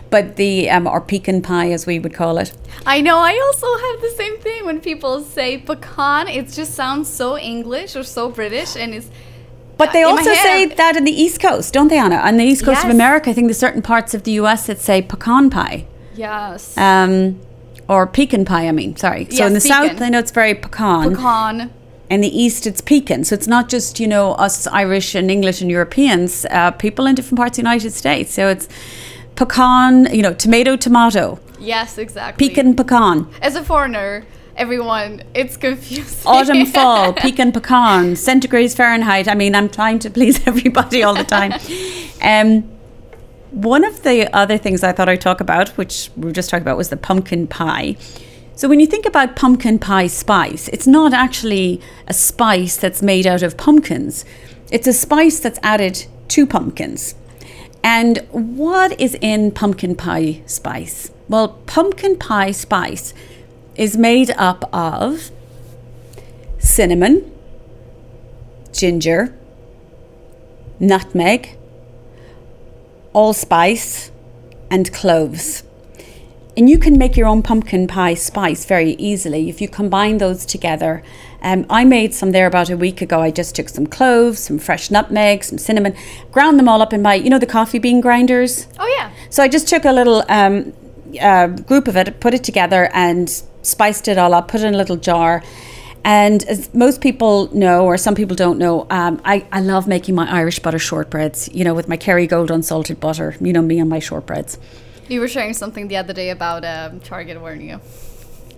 But 0.08 0.36
the 0.36 0.70
um, 0.70 0.86
or 0.86 1.00
pecan 1.00 1.42
pie, 1.42 1.72
as 1.72 1.84
we 1.84 1.98
would 1.98 2.14
call 2.14 2.38
it. 2.38 2.52
I 2.86 3.00
know. 3.00 3.18
I 3.18 3.32
also 3.46 3.66
have 3.66 4.00
the 4.02 4.14
same 4.16 4.38
thing 4.38 4.66
when 4.66 4.80
people 4.80 5.22
say 5.22 5.58
pecan. 5.58 6.28
It 6.28 6.48
just 6.48 6.74
sounds 6.74 7.08
so 7.08 7.36
English 7.36 7.96
or 7.96 8.04
so 8.04 8.30
British, 8.30 8.76
and 8.76 8.94
it's. 8.94 9.10
But 9.78 9.92
they 9.92 10.02
also 10.02 10.32
say 10.32 10.64
that 10.66 10.96
in 10.96 11.04
the 11.04 11.12
East 11.12 11.40
Coast, 11.40 11.72
don't 11.74 11.88
they, 11.88 11.98
Anna? 11.98 12.16
On 12.16 12.36
the 12.38 12.44
East 12.44 12.64
Coast 12.64 12.84
of 12.84 12.90
America, 12.90 13.30
I 13.30 13.32
think 13.34 13.46
there's 13.48 13.58
certain 13.58 13.82
parts 13.82 14.14
of 14.14 14.22
the 14.22 14.32
U.S. 14.32 14.66
that 14.66 14.78
say 14.80 15.02
pecan 15.02 15.50
pie. 15.50 15.86
Yes. 16.14 16.76
um, 16.78 17.38
or 17.88 18.06
pecan 18.06 18.44
pie. 18.46 18.66
I 18.68 18.72
mean, 18.72 18.96
sorry. 18.96 19.26
So 19.30 19.46
in 19.46 19.52
the 19.52 19.60
Yes, 19.60 19.68
south. 19.68 20.00
I 20.00 20.08
know 20.08 20.18
it's 20.18 20.30
very 20.30 20.54
pecan. 20.54 21.10
pecan. 21.14 21.70
In 22.08 22.20
the 22.20 22.28
east, 22.42 22.66
it's 22.66 22.80
pecan. 22.80 23.24
So 23.24 23.34
it's 23.34 23.46
not 23.46 23.68
just 23.68 24.00
you 24.00 24.06
know 24.08 24.32
us 24.32 24.66
Irish 24.68 25.14
and 25.14 25.30
English 25.30 25.60
and 25.60 25.70
Europeans. 25.70 26.46
Uh, 26.50 26.70
people 26.70 27.06
in 27.06 27.14
different 27.14 27.36
parts 27.38 27.58
of 27.58 27.64
the 27.64 27.68
United 27.68 27.92
States. 27.92 28.32
So 28.32 28.48
it's 28.48 28.68
pecan. 29.34 30.08
You 30.12 30.22
know, 30.22 30.32
tomato, 30.34 30.76
tomato, 30.76 31.38
Yes, 31.60 31.98
exactly. 31.98 32.48
pecan, 32.48 32.74
pecan. 32.76 33.28
As 33.42 33.56
a 33.56 33.62
foreigner, 33.62 34.24
everyone, 34.56 35.22
it's 35.34 35.56
confusing. 35.56 36.26
Autumn, 36.26 36.66
fall, 36.76 37.12
pecan, 37.12 37.52
pecan, 37.52 38.14
centigrades, 38.14 38.74
Fahrenheit. 38.74 39.28
I 39.28 39.34
mean, 39.34 39.54
I'm 39.54 39.68
trying 39.68 39.98
to 40.00 40.10
please 40.10 40.46
everybody 40.46 41.02
all 41.02 41.14
the 41.14 41.24
time. 41.24 41.52
Um, 42.22 42.62
one 43.50 43.84
of 43.84 44.02
the 44.02 44.34
other 44.34 44.58
things 44.58 44.82
I 44.82 44.92
thought 44.92 45.08
I'd 45.08 45.20
talk 45.20 45.40
about, 45.40 45.70
which 45.70 46.10
we 46.16 46.26
were 46.26 46.32
just 46.32 46.50
talking 46.50 46.62
about, 46.62 46.76
was 46.76 46.88
the 46.88 46.96
pumpkin 46.96 47.46
pie. 47.46 47.96
So 48.54 48.68
when 48.68 48.80
you 48.80 48.86
think 48.86 49.06
about 49.06 49.36
pumpkin 49.36 49.78
pie 49.78 50.06
spice, 50.06 50.68
it's 50.68 50.86
not 50.86 51.12
actually 51.12 51.80
a 52.06 52.14
spice 52.14 52.76
that's 52.76 53.02
made 53.02 53.26
out 53.26 53.42
of 53.42 53.56
pumpkins. 53.56 54.24
It's 54.70 54.86
a 54.86 54.92
spice 54.92 55.40
that's 55.40 55.58
added 55.62 56.06
to 56.28 56.46
pumpkins. 56.46 57.14
And 57.84 58.18
what 58.30 58.98
is 59.00 59.16
in 59.20 59.52
pumpkin 59.52 59.94
pie 59.94 60.42
spice? 60.46 61.12
Well, 61.28 61.60
pumpkin 61.66 62.16
pie 62.16 62.50
spice 62.50 63.14
is 63.76 63.96
made 63.96 64.30
up 64.36 64.68
of 64.72 65.30
cinnamon, 66.58 67.32
ginger, 68.72 69.34
nutmeg, 70.80 71.56
allspice, 73.12 74.10
and 74.70 74.92
cloves. 74.92 75.62
And 76.56 76.70
you 76.70 76.78
can 76.78 76.96
make 76.96 77.18
your 77.18 77.26
own 77.26 77.42
pumpkin 77.42 77.86
pie 77.86 78.14
spice 78.14 78.64
very 78.64 78.92
easily 78.92 79.50
if 79.50 79.60
you 79.60 79.68
combine 79.68 80.18
those 80.18 80.46
together. 80.46 81.02
Um, 81.42 81.66
I 81.68 81.84
made 81.84 82.14
some 82.14 82.32
there 82.32 82.46
about 82.46 82.70
a 82.70 82.76
week 82.78 83.02
ago. 83.02 83.20
I 83.20 83.30
just 83.30 83.54
took 83.54 83.68
some 83.68 83.86
cloves, 83.86 84.38
some 84.38 84.58
fresh 84.58 84.90
nutmeg, 84.90 85.44
some 85.44 85.58
cinnamon, 85.58 85.94
ground 86.32 86.58
them 86.58 86.66
all 86.66 86.80
up 86.80 86.94
in 86.94 87.02
my, 87.02 87.14
you 87.14 87.28
know, 87.28 87.38
the 87.38 87.46
coffee 87.46 87.78
bean 87.78 88.00
grinders. 88.00 88.68
Oh 88.78 88.96
yeah. 88.98 89.10
So 89.28 89.42
I 89.42 89.48
just 89.48 89.68
took 89.68 89.84
a 89.84 89.92
little 89.92 90.24
um, 90.30 90.72
uh, 91.20 91.48
group 91.48 91.88
of 91.88 91.96
it, 91.96 92.20
put 92.20 92.32
it 92.32 92.42
together, 92.42 92.88
and 92.94 93.42
spiced 93.66 94.08
it 94.08 94.18
all 94.18 94.34
up. 94.34 94.48
Put 94.48 94.60
it 94.60 94.66
in 94.66 94.74
a 94.74 94.76
little 94.76 94.96
jar. 94.96 95.42
And 96.04 96.44
as 96.44 96.72
most 96.72 97.00
people 97.00 97.52
know, 97.52 97.84
or 97.84 97.96
some 97.96 98.14
people 98.14 98.36
don't 98.36 98.58
know, 98.58 98.86
um, 98.90 99.20
I, 99.24 99.44
I 99.50 99.60
love 99.60 99.88
making 99.88 100.14
my 100.14 100.30
Irish 100.30 100.60
butter 100.60 100.78
shortbreads, 100.78 101.52
you 101.52 101.64
know, 101.64 101.74
with 101.74 101.88
my 101.88 101.96
Kerrygold 101.96 102.48
unsalted 102.50 103.00
butter. 103.00 103.34
You 103.40 103.52
know 103.52 103.62
me 103.62 103.80
and 103.80 103.90
my 103.90 103.98
shortbreads. 103.98 104.56
You 105.08 105.18
were 105.18 105.26
sharing 105.28 105.52
something 105.52 105.88
the 105.88 105.96
other 105.96 106.12
day 106.12 106.30
about 106.30 106.64
um, 106.64 107.00
Target, 107.00 107.40
weren't 107.42 107.62
you? 107.62 107.80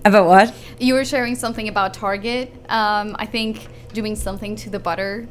About 0.05 0.27
what? 0.27 0.55
You 0.79 0.93
were 0.93 1.07
sharing 1.07 1.37
something 1.37 1.69
about 1.69 1.95
Target. 1.95 2.53
Um, 2.69 3.17
I 3.19 3.25
think 3.25 3.67
doing 3.95 4.15
something 4.15 4.55
to 4.57 4.71
the 4.71 4.79
butter. 4.79 5.27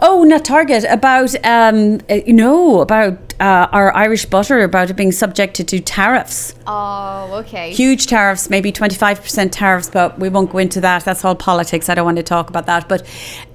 Oh, 0.00 0.24
not 0.24 0.44
Target. 0.44 0.84
About 0.88 1.34
um, 1.44 2.00
uh, 2.10 2.14
you 2.26 2.32
know 2.32 2.80
about 2.80 3.34
uh, 3.40 3.68
our 3.72 3.94
Irish 3.94 4.26
butter 4.26 4.62
about 4.62 4.90
it 4.90 4.94
being 4.94 5.12
subjected 5.12 5.68
to 5.68 5.80
tariffs. 5.80 6.54
Oh, 6.66 7.30
okay. 7.40 7.72
Huge 7.72 8.06
tariffs, 8.06 8.50
maybe 8.50 8.72
twenty 8.72 8.96
five 8.96 9.20
percent 9.20 9.52
tariffs, 9.52 9.90
but 9.90 10.18
we 10.18 10.28
won't 10.28 10.50
go 10.50 10.58
into 10.58 10.80
that. 10.80 11.04
That's 11.04 11.24
all 11.24 11.34
politics. 11.34 11.88
I 11.88 11.94
don't 11.94 12.04
want 12.04 12.16
to 12.16 12.22
talk 12.22 12.50
about 12.50 12.66
that. 12.66 12.88
But 12.88 13.06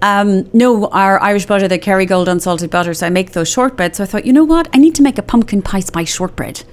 um, 0.02 0.50
no, 0.54 0.88
our 0.90 1.22
Irish 1.22 1.46
butter, 1.46 1.68
the 1.68 1.80
Kerrygold 1.80 2.28
unsalted 2.28 2.70
butter. 2.70 2.94
So 2.94 3.08
I 3.08 3.10
make 3.10 3.32
those 3.32 3.54
shortbreads. 3.54 3.96
So 3.96 4.04
I 4.04 4.08
thought, 4.08 4.26
you 4.26 4.34
know 4.34 4.46
what? 4.46 4.70
I 4.74 4.78
need 4.78 4.96
to 4.96 5.04
make 5.04 5.18
a 5.18 5.24
pumpkin 5.24 5.62
pie 5.62 5.82
spice 5.82 6.14
shortbread. 6.14 6.64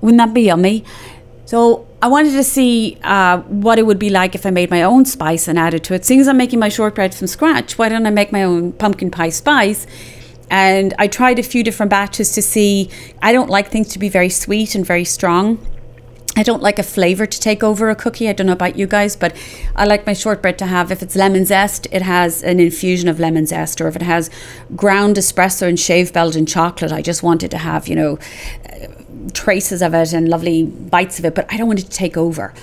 Wouldn't 0.00 0.18
that 0.18 0.32
be 0.32 0.42
yummy? 0.42 0.84
So 1.50 1.84
I 2.00 2.06
wanted 2.06 2.30
to 2.34 2.44
see 2.44 2.96
uh, 3.02 3.40
what 3.40 3.80
it 3.80 3.84
would 3.84 3.98
be 3.98 4.08
like 4.08 4.36
if 4.36 4.46
I 4.46 4.50
made 4.50 4.70
my 4.70 4.84
own 4.84 5.04
spice 5.04 5.48
and 5.48 5.58
added 5.58 5.82
to 5.82 5.94
it. 5.94 6.04
Seeing 6.04 6.20
as 6.20 6.28
I'm 6.28 6.36
making 6.36 6.60
my 6.60 6.68
shortbread 6.68 7.12
from 7.12 7.26
scratch, 7.26 7.76
why 7.76 7.88
don't 7.88 8.06
I 8.06 8.10
make 8.10 8.30
my 8.30 8.44
own 8.44 8.70
pumpkin 8.70 9.10
pie 9.10 9.30
spice? 9.30 9.84
And 10.48 10.94
I 10.96 11.08
tried 11.08 11.40
a 11.40 11.42
few 11.42 11.64
different 11.64 11.90
batches 11.90 12.30
to 12.34 12.40
see. 12.40 12.88
I 13.20 13.32
don't 13.32 13.50
like 13.50 13.68
things 13.68 13.88
to 13.88 13.98
be 13.98 14.08
very 14.08 14.28
sweet 14.28 14.76
and 14.76 14.86
very 14.86 15.04
strong. 15.04 15.58
I 16.36 16.44
don't 16.44 16.62
like 16.62 16.78
a 16.78 16.84
flavour 16.84 17.26
to 17.26 17.40
take 17.40 17.64
over 17.64 17.90
a 17.90 17.96
cookie. 17.96 18.28
I 18.28 18.32
don't 18.32 18.46
know 18.46 18.52
about 18.52 18.76
you 18.76 18.86
guys, 18.86 19.16
but 19.16 19.36
I 19.74 19.86
like 19.86 20.06
my 20.06 20.12
shortbread 20.12 20.56
to 20.58 20.66
have, 20.66 20.92
if 20.92 21.02
it's 21.02 21.16
lemon 21.16 21.46
zest, 21.46 21.88
it 21.90 22.02
has 22.02 22.44
an 22.44 22.60
infusion 22.60 23.08
of 23.08 23.18
lemon 23.18 23.44
zest, 23.46 23.80
or 23.80 23.88
if 23.88 23.96
it 23.96 24.02
has 24.02 24.30
ground 24.76 25.16
espresso 25.16 25.66
and 25.66 25.80
shaved 25.80 26.14
Belgian 26.14 26.46
chocolate, 26.46 26.92
I 26.92 27.02
just 27.02 27.24
want 27.24 27.42
it 27.42 27.50
to 27.50 27.58
have, 27.58 27.88
you 27.88 27.96
know, 27.96 28.18
traces 29.32 29.82
of 29.82 29.94
it 29.94 30.12
and 30.12 30.28
lovely 30.28 30.64
bites 30.64 31.18
of 31.18 31.24
it, 31.24 31.34
but 31.34 31.46
I 31.52 31.56
don't 31.56 31.66
want 31.66 31.80
it 31.80 31.84
to 31.84 31.90
take 31.90 32.16
over. 32.16 32.54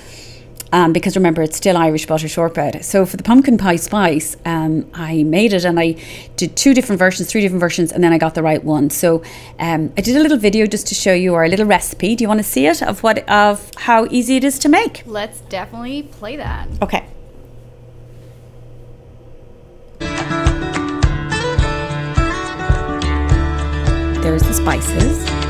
Um, 0.73 0.91
because 0.91 1.15
remember, 1.15 1.41
it's 1.41 1.55
still 1.55 1.77
Irish 1.77 2.05
butter 2.07 2.27
shortbread. 2.27 2.83
So 2.83 3.05
for 3.05 3.15
the 3.15 3.23
pumpkin 3.23 3.57
pie 3.57 3.77
spice, 3.77 4.35
um, 4.45 4.89
I 4.93 5.23
made 5.23 5.53
it 5.53 5.63
and 5.63 5.79
I 5.79 5.95
did 6.35 6.57
two 6.57 6.73
different 6.73 6.99
versions, 6.99 7.31
three 7.31 7.41
different 7.41 7.61
versions, 7.61 7.91
and 7.91 8.03
then 8.03 8.11
I 8.11 8.17
got 8.17 8.35
the 8.35 8.43
right 8.43 8.61
one. 8.63 8.89
So 8.89 9.23
um, 9.59 9.93
I 9.97 10.01
did 10.01 10.17
a 10.17 10.19
little 10.19 10.37
video 10.37 10.65
just 10.65 10.87
to 10.87 10.95
show 10.95 11.13
you 11.13 11.35
our 11.35 11.47
little 11.47 11.65
recipe. 11.65 12.15
Do 12.15 12.23
you 12.23 12.27
want 12.27 12.39
to 12.39 12.43
see 12.43 12.67
it 12.67 12.83
of 12.83 13.01
what 13.01 13.27
of 13.29 13.71
how 13.77 14.07
easy 14.11 14.35
it 14.35 14.43
is 14.43 14.59
to 14.59 14.69
make? 14.69 15.03
Let's 15.05 15.39
definitely 15.41 16.03
play 16.03 16.35
that. 16.35 16.67
Okay. 16.81 17.05
There's 24.21 24.43
the 24.43 24.53
spices. 24.53 25.46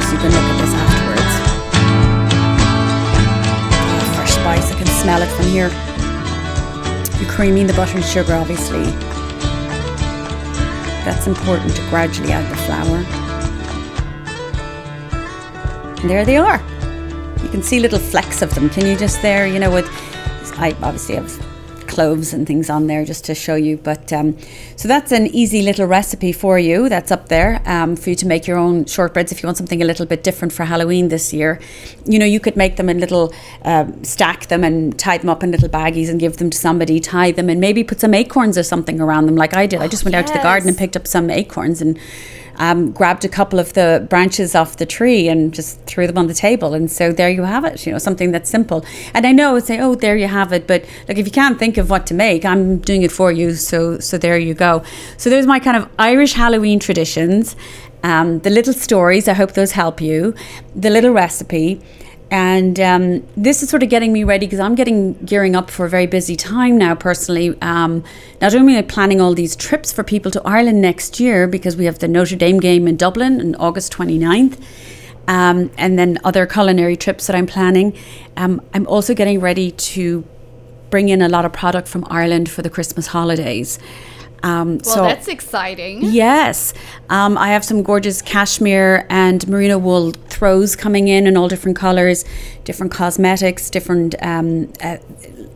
Course, 0.00 0.12
you 0.12 0.18
can 0.18 0.30
look 0.30 0.42
at 0.42 0.58
this 0.60 0.74
afterwards. 0.74 1.34
Oh, 3.80 4.12
fresh 4.14 4.32
spice, 4.32 4.70
I 4.70 4.76
can 4.76 4.86
smell 5.00 5.22
it 5.22 5.28
from 5.28 5.46
here. 5.46 5.70
You're 7.18 7.30
creaming 7.32 7.66
the 7.66 7.72
butter 7.72 7.96
and 7.96 8.04
sugar, 8.04 8.34
obviously. 8.34 8.84
That's 11.02 11.26
important 11.26 11.74
to 11.76 11.82
gradually 11.88 12.30
add 12.30 12.46
the 12.50 12.56
flour. 12.66 12.98
And 16.02 16.10
there 16.10 16.26
they 16.26 16.36
are. 16.36 16.60
You 17.42 17.48
can 17.48 17.62
see 17.62 17.80
little 17.80 17.98
flecks 17.98 18.42
of 18.42 18.54
them. 18.54 18.68
Can 18.68 18.84
you 18.84 18.98
just 18.98 19.22
there, 19.22 19.46
you 19.46 19.58
know, 19.58 19.70
with 19.70 19.88
I 20.58 20.76
obviously 20.82 21.14
have 21.14 21.30
cloves 21.96 22.34
and 22.34 22.46
things 22.46 22.68
on 22.68 22.86
there 22.88 23.06
just 23.06 23.24
to 23.24 23.34
show 23.34 23.54
you. 23.54 23.78
But 23.78 24.12
um, 24.12 24.36
so 24.76 24.86
that's 24.86 25.12
an 25.12 25.26
easy 25.28 25.62
little 25.62 25.86
recipe 25.86 26.32
for 26.32 26.58
you. 26.58 26.90
That's 26.90 27.10
up 27.10 27.28
there 27.28 27.62
um, 27.64 27.96
for 27.96 28.10
you 28.10 28.16
to 28.16 28.26
make 28.26 28.46
your 28.46 28.58
own 28.58 28.84
shortbreads 28.84 29.32
if 29.32 29.42
you 29.42 29.46
want 29.46 29.56
something 29.56 29.80
a 29.80 29.84
little 29.86 30.04
bit 30.04 30.22
different 30.22 30.52
for 30.52 30.64
Halloween 30.66 31.08
this 31.08 31.32
year. 31.32 31.58
You 32.04 32.18
know, 32.18 32.26
you 32.26 32.38
could 32.38 32.54
make 32.54 32.76
them 32.76 32.90
in 32.90 33.00
little, 33.00 33.32
uh, 33.62 33.86
stack 34.02 34.48
them 34.48 34.62
and 34.62 34.98
tie 34.98 35.16
them 35.16 35.30
up 35.30 35.42
in 35.42 35.50
little 35.50 35.70
baggies 35.70 36.10
and 36.10 36.20
give 36.20 36.36
them 36.36 36.50
to 36.50 36.58
somebody, 36.58 37.00
tie 37.00 37.32
them 37.32 37.48
and 37.48 37.60
maybe 37.62 37.82
put 37.82 37.98
some 38.00 38.12
acorns 38.12 38.58
or 38.58 38.62
something 38.62 39.00
around 39.00 39.24
them 39.24 39.36
like 39.36 39.54
I 39.56 39.66
did. 39.66 39.80
I 39.80 39.88
just 39.88 40.04
went 40.04 40.14
out 40.14 40.26
to 40.26 40.34
the 40.34 40.42
garden 40.50 40.68
and 40.68 40.76
picked 40.76 40.96
up 40.96 41.06
some 41.06 41.30
acorns 41.30 41.80
and 41.80 41.98
um, 42.58 42.92
grabbed 42.92 43.24
a 43.24 43.28
couple 43.28 43.58
of 43.58 43.72
the 43.74 44.06
branches 44.08 44.54
off 44.54 44.76
the 44.76 44.86
tree 44.86 45.28
and 45.28 45.52
just 45.52 45.80
threw 45.82 46.06
them 46.06 46.18
on 46.18 46.26
the 46.26 46.34
table. 46.34 46.74
And 46.74 46.90
so 46.90 47.12
there 47.12 47.30
you 47.30 47.42
have 47.42 47.64
it, 47.64 47.86
you 47.86 47.92
know, 47.92 47.98
something 47.98 48.32
that's 48.32 48.50
simple. 48.50 48.84
And 49.14 49.26
I 49.26 49.32
know 49.32 49.56
it's 49.56 49.66
say, 49.66 49.78
oh, 49.80 49.94
there 49.94 50.16
you 50.16 50.28
have 50.28 50.52
it. 50.52 50.66
But 50.66 50.84
like, 51.08 51.18
if 51.18 51.26
you 51.26 51.32
can't 51.32 51.58
think 51.58 51.76
of 51.76 51.90
what 51.90 52.06
to 52.06 52.14
make, 52.14 52.44
I'm 52.44 52.78
doing 52.78 53.02
it 53.02 53.12
for 53.12 53.30
you. 53.32 53.54
So, 53.54 53.98
so 53.98 54.18
there 54.18 54.38
you 54.38 54.54
go. 54.54 54.82
So 55.16 55.30
there's 55.30 55.46
my 55.46 55.58
kind 55.58 55.76
of 55.76 55.88
Irish 55.98 56.32
Halloween 56.32 56.78
traditions. 56.78 57.56
Um, 58.02 58.38
the 58.40 58.50
little 58.50 58.72
stories, 58.72 59.26
I 59.28 59.32
hope 59.32 59.52
those 59.52 59.72
help 59.72 60.00
you. 60.00 60.34
The 60.74 60.90
little 60.90 61.12
recipe. 61.12 61.80
And 62.30 62.80
um, 62.80 63.26
this 63.36 63.62
is 63.62 63.68
sort 63.68 63.84
of 63.84 63.88
getting 63.88 64.12
me 64.12 64.24
ready 64.24 64.46
because 64.46 64.58
I'm 64.58 64.74
getting 64.74 65.14
gearing 65.24 65.54
up 65.54 65.70
for 65.70 65.86
a 65.86 65.88
very 65.88 66.06
busy 66.06 66.34
time 66.34 66.76
now, 66.76 66.94
personally. 66.96 67.56
Um, 67.62 68.02
not 68.40 68.52
only 68.54 68.74
am 68.74 68.80
I 68.80 68.82
planning 68.82 69.20
all 69.20 69.32
these 69.32 69.54
trips 69.54 69.92
for 69.92 70.02
people 70.02 70.32
to 70.32 70.42
Ireland 70.44 70.82
next 70.82 71.20
year 71.20 71.46
because 71.46 71.76
we 71.76 71.84
have 71.84 72.00
the 72.00 72.08
Notre 72.08 72.36
Dame 72.36 72.58
game 72.58 72.88
in 72.88 72.96
Dublin 72.96 73.40
on 73.40 73.54
August 73.56 73.92
29th, 73.92 74.60
um, 75.28 75.70
and 75.78 75.96
then 75.98 76.18
other 76.24 76.46
culinary 76.46 76.96
trips 76.96 77.28
that 77.28 77.36
I'm 77.36 77.46
planning. 77.46 77.96
Um, 78.36 78.60
I'm 78.74 78.88
also 78.88 79.14
getting 79.14 79.38
ready 79.38 79.70
to 79.70 80.24
bring 80.90 81.08
in 81.08 81.22
a 81.22 81.28
lot 81.28 81.44
of 81.44 81.52
product 81.52 81.86
from 81.86 82.04
Ireland 82.10 82.50
for 82.50 82.62
the 82.62 82.70
Christmas 82.70 83.08
holidays. 83.08 83.78
Um, 84.46 84.78
Well, 84.84 84.94
so 84.94 85.02
that's 85.02 85.28
exciting. 85.28 86.02
Yes. 86.02 86.72
Um, 87.08 87.36
I 87.36 87.48
have 87.48 87.64
some 87.64 87.82
gorgeous 87.82 88.22
cashmere 88.22 89.06
and 89.10 89.46
merino 89.48 89.78
wool 89.78 90.12
throws 90.28 90.76
coming 90.76 91.08
in 91.08 91.26
in 91.26 91.36
all 91.36 91.48
different 91.48 91.76
colours, 91.76 92.24
different 92.64 92.92
cosmetics, 92.92 93.70
different 93.70 94.14
um, 94.22 94.72
uh, 94.82 94.98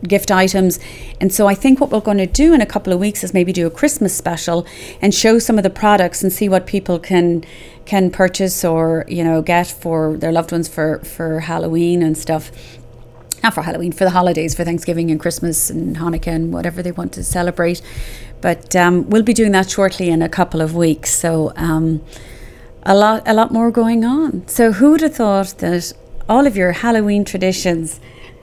gift 0.03 0.29
items. 0.31 0.79
And 1.21 1.33
so 1.33 1.47
I 1.47 1.55
think 1.55 1.79
what 1.79 1.89
we're 1.91 2.01
going 2.01 2.17
to 2.17 2.27
do 2.27 2.53
in 2.53 2.61
a 2.61 2.65
couple 2.65 2.91
of 2.91 2.99
weeks 2.99 3.23
is 3.23 3.33
maybe 3.33 3.53
do 3.53 3.65
a 3.67 3.69
Christmas 3.69 4.15
special 4.15 4.65
and 5.01 5.13
show 5.13 5.39
some 5.39 5.57
of 5.57 5.63
the 5.63 5.69
products 5.69 6.21
and 6.23 6.33
see 6.33 6.49
what 6.49 6.65
people 6.65 6.99
can 6.99 7.43
can 7.85 8.11
purchase 8.11 8.63
or 8.63 9.05
you 9.07 9.23
know 9.23 9.41
get 9.41 9.67
for 9.67 10.15
their 10.17 10.31
loved 10.31 10.51
ones 10.51 10.67
for 10.67 10.99
for 10.99 11.41
Halloween 11.41 12.03
and 12.03 12.17
stuff 12.17 12.51
not 13.43 13.53
for 13.55 13.63
Halloween, 13.63 13.91
for 13.91 14.03
the 14.03 14.11
holidays, 14.11 14.53
for 14.53 14.63
Thanksgiving 14.63 15.09
and 15.09 15.19
Christmas 15.19 15.69
and 15.69 15.97
Hanukkah 15.97 16.27
and 16.27 16.53
whatever 16.53 16.83
they 16.83 16.91
want 16.91 17.11
to 17.13 17.23
celebrate. 17.23 17.81
But 18.41 18.75
um, 18.75 19.09
we'll 19.09 19.23
be 19.23 19.33
doing 19.33 19.51
that 19.51 19.69
shortly 19.69 20.09
in 20.09 20.21
a 20.21 20.29
couple 20.29 20.61
of 20.61 20.75
weeks. 20.75 21.13
So 21.13 21.53
um, 21.55 22.03
a 22.83 22.95
lot, 22.95 23.23
a 23.27 23.33
lot 23.33 23.51
more 23.51 23.71
going 23.71 24.03
on. 24.03 24.47
So 24.47 24.71
who 24.73 24.91
would 24.91 25.01
have 25.01 25.15
thought 25.15 25.59
that 25.59 25.93
all 26.27 26.47
of 26.47 26.55
your 26.55 26.71
Halloween 26.71 27.23
traditions 27.23 27.99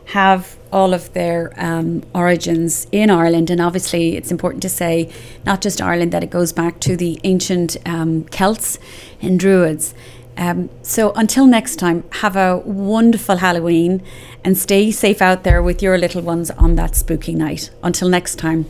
have 0.06 0.56
all 0.72 0.94
of 0.94 1.12
their 1.12 1.52
um, 1.56 2.02
origins 2.14 2.86
in 2.92 3.10
Ireland? 3.10 3.50
And 3.50 3.60
obviously, 3.60 4.16
it's 4.16 4.30
important 4.30 4.62
to 4.62 4.68
say 4.68 5.10
not 5.44 5.60
just 5.60 5.82
Ireland; 5.82 6.12
that 6.12 6.22
it 6.22 6.30
goes 6.30 6.52
back 6.52 6.80
to 6.80 6.96
the 6.96 7.18
ancient 7.24 7.76
um, 7.86 8.24
Celts 8.30 8.78
and 9.20 9.38
Druids. 9.40 9.94
Um, 10.36 10.70
so 10.82 11.12
until 11.14 11.46
next 11.46 11.76
time, 11.76 12.04
have 12.22 12.36
a 12.36 12.58
wonderful 12.58 13.38
Halloween 13.38 14.02
and 14.44 14.56
stay 14.56 14.92
safe 14.92 15.20
out 15.20 15.42
there 15.42 15.60
with 15.60 15.82
your 15.82 15.98
little 15.98 16.22
ones 16.22 16.52
on 16.52 16.76
that 16.76 16.94
spooky 16.94 17.34
night. 17.34 17.70
Until 17.82 18.08
next 18.08 18.36
time, 18.36 18.66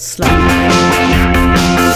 slowly. 0.00 1.89